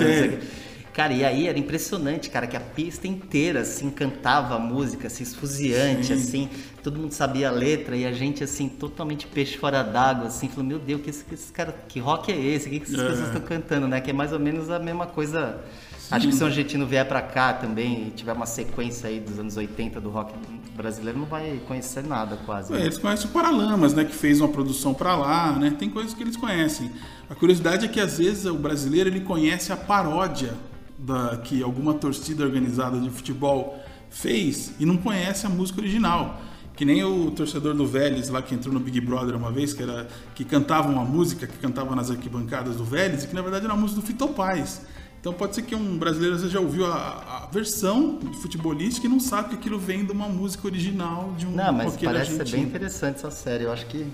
Cara, 0.92 1.14
e 1.14 1.24
aí 1.24 1.48
era 1.48 1.59
impressionante, 1.59 2.28
cara, 2.28 2.46
que 2.46 2.55
a 2.55 2.61
pista 2.61 3.09
inteira, 3.09 3.61
assim, 3.61 3.90
cantava 3.90 4.57
a 4.57 4.59
música, 4.59 5.07
assim, 5.07 5.22
esfuziante, 5.22 6.09
Sim. 6.09 6.12
assim, 6.12 6.50
todo 6.83 7.00
mundo 7.00 7.12
sabia 7.12 7.48
a 7.48 7.50
letra 7.50 7.96
e 7.96 8.05
a 8.05 8.12
gente, 8.12 8.44
assim, 8.44 8.68
totalmente 8.68 9.26
peixe 9.26 9.57
fora 9.57 9.83
d'água, 9.83 10.26
assim, 10.26 10.48
falou, 10.48 10.64
meu 10.64 10.78
Deus, 10.78 11.00
que 11.00 11.09
esse, 11.09 11.24
que 11.24 11.37
cara, 11.52 11.74
que 11.88 11.98
rock 11.98 12.31
é 12.31 12.38
esse? 12.38 12.66
O 12.66 12.70
que, 12.70 12.81
que 12.81 12.87
essas 12.87 13.00
é. 13.00 13.09
pessoas 13.09 13.26
estão 13.28 13.40
cantando, 13.40 13.88
né? 13.88 14.02
Que 14.02 14.11
é 14.11 14.12
mais 14.12 14.35
ou 14.35 14.38
menos 14.38 14.68
a 14.68 14.78
mesma 14.78 15.07
coisa. 15.07 15.61
Sim. 15.98 16.14
Acho 16.14 16.28
que 16.28 16.35
se 16.35 16.44
um 16.44 16.46
argentino 16.46 16.87
vier 16.87 17.09
pra 17.09 17.22
cá 17.22 17.55
também 17.55 18.09
e 18.09 18.11
tiver 18.11 18.35
uma 18.35 18.44
sequência 18.44 19.09
aí 19.09 19.18
dos 19.18 19.38
anos 19.38 19.57
80 19.57 19.98
do 19.98 20.11
rock 20.11 20.35
brasileiro, 20.76 21.18
não 21.18 21.26
vai 21.26 21.59
conhecer 21.66 22.05
nada 22.05 22.37
quase. 22.44 22.70
É, 22.70 22.76
né? 22.76 22.83
Eles 22.83 22.98
conhecem 22.98 23.31
o 23.31 23.33
Paralamas, 23.33 23.94
né, 23.94 24.05
que 24.05 24.14
fez 24.14 24.40
uma 24.40 24.48
produção 24.48 24.92
pra 24.92 25.16
lá, 25.16 25.52
né? 25.52 25.74
Tem 25.78 25.88
coisas 25.88 26.12
que 26.12 26.22
eles 26.22 26.37
conhecem. 26.37 26.90
A 27.31 27.35
curiosidade 27.35 27.87
é 27.87 27.88
que 27.88 27.98
às 27.98 28.18
vezes 28.18 28.44
o 28.44 28.55
brasileiro 28.55 29.09
ele 29.09 29.20
conhece 29.20 29.72
a 29.72 29.76
paródia 29.76 30.52
da, 31.02 31.36
que 31.38 31.62
alguma 31.62 31.94
torcida 31.94 32.44
organizada 32.44 32.98
de 32.98 33.10
futebol 33.10 33.78
fez 34.10 34.72
e 34.78 34.86
não 34.86 34.96
conhece 34.96 35.46
a 35.46 35.48
música 35.48 35.80
original. 35.80 36.40
Que 36.74 36.84
nem 36.84 37.04
o 37.04 37.30
torcedor 37.30 37.74
do 37.74 37.86
Vélez 37.86 38.30
lá 38.30 38.40
que 38.40 38.54
entrou 38.54 38.72
no 38.72 38.80
Big 38.80 38.98
Brother 39.00 39.36
uma 39.36 39.52
vez, 39.52 39.74
que 39.74 39.82
era 39.82 40.08
que 40.34 40.44
cantava 40.44 40.88
uma 40.88 41.04
música 41.04 41.46
que 41.46 41.58
cantava 41.58 41.94
nas 41.94 42.10
arquibancadas 42.10 42.76
do 42.76 42.84
Vélez 42.84 43.24
e 43.24 43.28
que 43.28 43.34
na 43.34 43.42
verdade 43.42 43.64
era 43.66 43.74
uma 43.74 43.82
música 43.82 44.00
do 44.00 44.06
Fito 44.06 44.28
Paz. 44.28 44.82
Então 45.20 45.32
pode 45.32 45.54
ser 45.54 45.62
que 45.62 45.74
um 45.74 45.98
brasileiro 45.98 46.36
já 46.48 46.58
ouviu 46.58 46.84
a, 46.86 47.44
a 47.44 47.48
versão 47.52 48.18
futebolística 48.40 49.06
e 49.06 49.10
não 49.10 49.20
sabe 49.20 49.50
que 49.50 49.54
aquilo 49.54 49.78
vem 49.78 50.04
de 50.04 50.10
uma 50.10 50.28
música 50.28 50.66
original 50.66 51.32
de 51.36 51.46
um 51.46 51.52
Não, 51.52 51.72
mas 51.72 51.96
parece 51.96 52.36
ser 52.36 52.48
bem 52.48 52.62
interessante 52.62 53.16
essa 53.16 53.30
série. 53.30 53.64
Eu 53.64 53.72
acho 53.72 53.86
que 53.86 54.04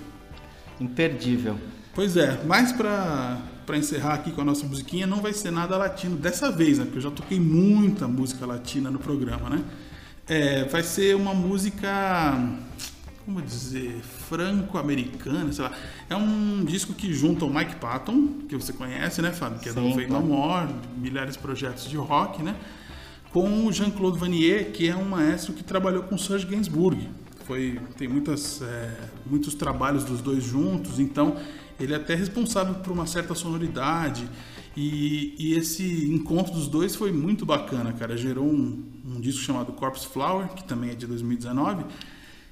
imperdível. 0.80 1.56
Pois 1.94 2.16
é, 2.16 2.44
mais 2.44 2.72
para 2.72 3.38
para 3.68 3.76
encerrar 3.76 4.14
aqui 4.14 4.32
com 4.32 4.40
a 4.40 4.44
nossa 4.44 4.66
musiquinha, 4.66 5.06
não 5.06 5.20
vai 5.20 5.34
ser 5.34 5.50
nada 5.50 5.76
latino 5.76 6.16
dessa 6.16 6.50
vez, 6.50 6.78
né? 6.78 6.84
Porque 6.84 6.96
eu 6.96 7.02
já 7.02 7.10
toquei 7.10 7.38
muita 7.38 8.08
música 8.08 8.46
latina 8.46 8.90
no 8.90 8.98
programa, 8.98 9.50
né? 9.50 9.62
É, 10.26 10.64
vai 10.64 10.82
ser 10.82 11.14
uma 11.14 11.34
música, 11.34 11.86
como 13.26 13.42
dizer, 13.42 14.00
franco-americana, 14.26 15.52
sei 15.52 15.64
lá. 15.64 15.72
É 16.08 16.16
um 16.16 16.64
disco 16.64 16.94
que 16.94 17.12
junta 17.12 17.44
o 17.44 17.54
Mike 17.54 17.76
Patton, 17.76 18.38
que 18.48 18.56
você 18.56 18.72
conhece, 18.72 19.20
né, 19.20 19.32
Fábio? 19.32 19.58
Que 19.58 19.68
é 19.68 19.72
Sim, 19.72 19.86
do 19.86 19.94
Fake 19.94 20.10
No 20.10 20.22
More, 20.22 20.68
milhares 20.96 21.34
de 21.34 21.38
projetos 21.38 21.90
de 21.90 21.96
rock, 21.98 22.42
né? 22.42 22.56
Com 23.34 23.66
o 23.66 23.70
Jean-Claude 23.70 24.18
Vanier, 24.18 24.72
que 24.72 24.88
é 24.88 24.96
um 24.96 25.10
maestro 25.10 25.52
que 25.52 25.62
trabalhou 25.62 26.04
com 26.04 26.16
Serge 26.16 26.46
Gainsbourg. 26.46 27.06
Foi, 27.44 27.78
tem 27.98 28.08
muitas, 28.08 28.62
é, 28.62 28.96
muitos 29.26 29.54
trabalhos 29.54 30.04
dos 30.04 30.22
dois 30.22 30.42
juntos, 30.42 30.98
então 30.98 31.36
ele 31.80 31.92
é 31.92 31.96
até 31.96 32.14
responsável 32.14 32.74
por 32.76 32.92
uma 32.92 33.06
certa 33.06 33.34
sonoridade. 33.34 34.28
E, 34.76 35.34
e, 35.38 35.54
esse 35.54 36.08
encontro 36.08 36.52
dos 36.52 36.68
dois 36.68 36.94
foi 36.94 37.10
muito 37.10 37.44
bacana, 37.44 37.92
cara. 37.92 38.16
Gerou 38.16 38.46
um, 38.46 38.84
um, 39.04 39.20
disco 39.20 39.42
chamado 39.42 39.72
Corpse 39.72 40.06
Flower, 40.06 40.48
que 40.48 40.62
também 40.64 40.90
é 40.90 40.94
de 40.94 41.06
2019, 41.06 41.84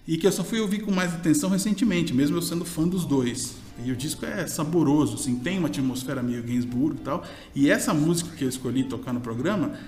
e 0.09 0.17
que 0.17 0.27
eu 0.27 0.33
só 0.33 0.43
fui 0.43 0.61
ouvir 0.61 0.81
com 0.81 0.91
mais 0.91 1.15
atenção 1.15 1.51
recentemente, 1.51 2.12
mesmo 2.12 2.37
eu 2.37 2.43
sendo 2.43 2.65
fã 2.65 2.87
dos 2.87 3.05
dois. 3.05 3.57
E 3.85 3.93
o 3.93 3.97
disco 3.97 4.25
é 4.25 4.47
saboroso, 4.47 5.15
assim, 5.15 5.37
tem 5.37 5.59
uma 5.59 5.69
atmosfera 5.69 6.23
meio 6.23 6.43
Gainsbourg 6.43 6.97
e 6.97 7.05
tal. 7.05 7.25
E 7.55 7.71
essa 7.71 7.95
música 7.95 8.35
que 8.35 8.43
eu 8.43 8.49
escolhi 8.49 8.85
tocar 8.85 9.12
no 9.12 9.21
programa, 9.21 9.79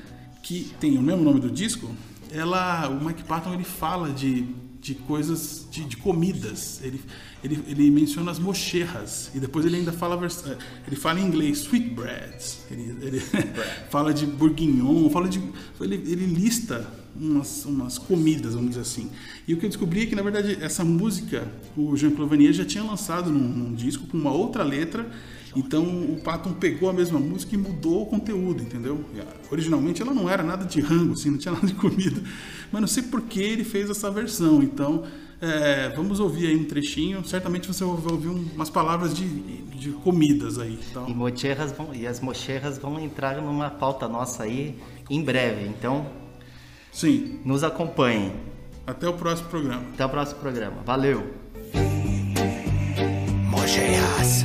que 0.42 0.72
tem 0.78 0.96
o 0.96 1.02
mesmo 1.02 1.24
nome 1.24 1.40
do 1.40 1.50
disco, 1.50 1.90
ela, 2.30 2.88
o 2.88 3.04
Mike 3.04 3.24
Patton 3.24 3.54
ele 3.54 3.64
fala 3.64 4.10
de, 4.10 4.46
de 4.88 4.94
coisas, 4.94 5.66
de, 5.70 5.84
de 5.84 5.96
comidas. 5.98 6.80
Ele, 6.82 6.98
ele, 7.44 7.62
ele 7.68 7.90
menciona 7.90 8.30
as 8.30 8.38
mocherras 8.38 9.30
e 9.34 9.38
depois 9.38 9.66
ele 9.66 9.76
ainda 9.76 9.92
fala 9.92 10.18
eh, 10.24 10.56
ele 10.86 10.96
fala 10.96 11.20
em 11.20 11.26
inglês 11.26 11.58
sweetbreads 11.58 12.64
ele, 12.68 12.96
ele 13.00 13.20
fala 13.90 14.12
de 14.12 14.26
bourguignon 14.26 15.08
fala 15.08 15.28
de 15.28 15.40
ele, 15.80 15.94
ele 15.94 16.26
lista 16.26 16.84
umas, 17.14 17.64
umas 17.64 17.96
comidas 17.96 18.54
vamos 18.54 18.70
dizer 18.70 18.80
assim 18.80 19.08
e 19.46 19.54
o 19.54 19.56
que 19.56 19.66
eu 19.66 19.70
descobri 19.70 20.02
é 20.02 20.06
que 20.06 20.16
na 20.16 20.22
verdade 20.22 20.58
essa 20.60 20.84
música 20.84 21.46
o 21.76 21.96
Jean 21.96 22.10
Claude 22.10 22.30
Vanier 22.30 22.52
já 22.52 22.64
tinha 22.64 22.82
lançado 22.82 23.30
num, 23.30 23.38
num 23.38 23.72
disco 23.72 24.04
com 24.08 24.18
uma 24.18 24.32
outra 24.32 24.64
letra 24.64 25.08
então 25.56 25.84
o 25.84 26.20
Patton 26.22 26.52
pegou 26.52 26.88
a 26.88 26.92
mesma 26.92 27.18
música 27.18 27.54
e 27.54 27.58
mudou 27.58 28.02
o 28.02 28.06
conteúdo, 28.06 28.62
entendeu? 28.62 29.04
Originalmente 29.50 30.02
ela 30.02 30.12
não 30.12 30.28
era 30.28 30.42
nada 30.42 30.64
de 30.64 30.80
rango, 30.80 31.14
assim, 31.14 31.30
não 31.30 31.38
tinha 31.38 31.52
nada 31.52 31.66
de 31.66 31.74
comida. 31.74 32.20
Mas 32.70 32.80
não 32.80 32.88
sei 32.88 33.02
por 33.02 33.22
que 33.22 33.40
ele 33.40 33.64
fez 33.64 33.88
essa 33.90 34.10
versão. 34.10 34.62
Então 34.62 35.04
é, 35.40 35.90
vamos 35.90 36.18
ouvir 36.20 36.48
aí 36.48 36.56
um 36.56 36.64
trechinho. 36.64 37.24
Certamente 37.24 37.68
você 37.68 37.84
vai 37.84 38.12
ouvir 38.12 38.28
umas 38.28 38.68
palavras 38.68 39.14
de, 39.14 39.26
de 39.26 39.90
comidas 39.90 40.58
aí. 40.58 40.78
Então. 40.90 41.08
E, 41.08 41.14
mocherras 41.14 41.72
vão, 41.72 41.94
e 41.94 42.06
as 42.06 42.20
mocherras 42.20 42.78
vão 42.78 42.98
entrar 42.98 43.40
numa 43.40 43.70
pauta 43.70 44.08
nossa 44.08 44.42
aí 44.42 44.78
em 45.08 45.22
breve. 45.22 45.66
Então, 45.66 46.06
sim, 46.92 47.40
nos 47.44 47.62
acompanhem. 47.62 48.32
Até 48.86 49.08
o 49.08 49.12
próximo 49.12 49.48
programa. 49.48 49.82
Até 49.94 50.04
o 50.04 50.08
próximo 50.08 50.40
programa. 50.40 50.82
Valeu. 50.84 51.34
Mocherras. 53.50 54.44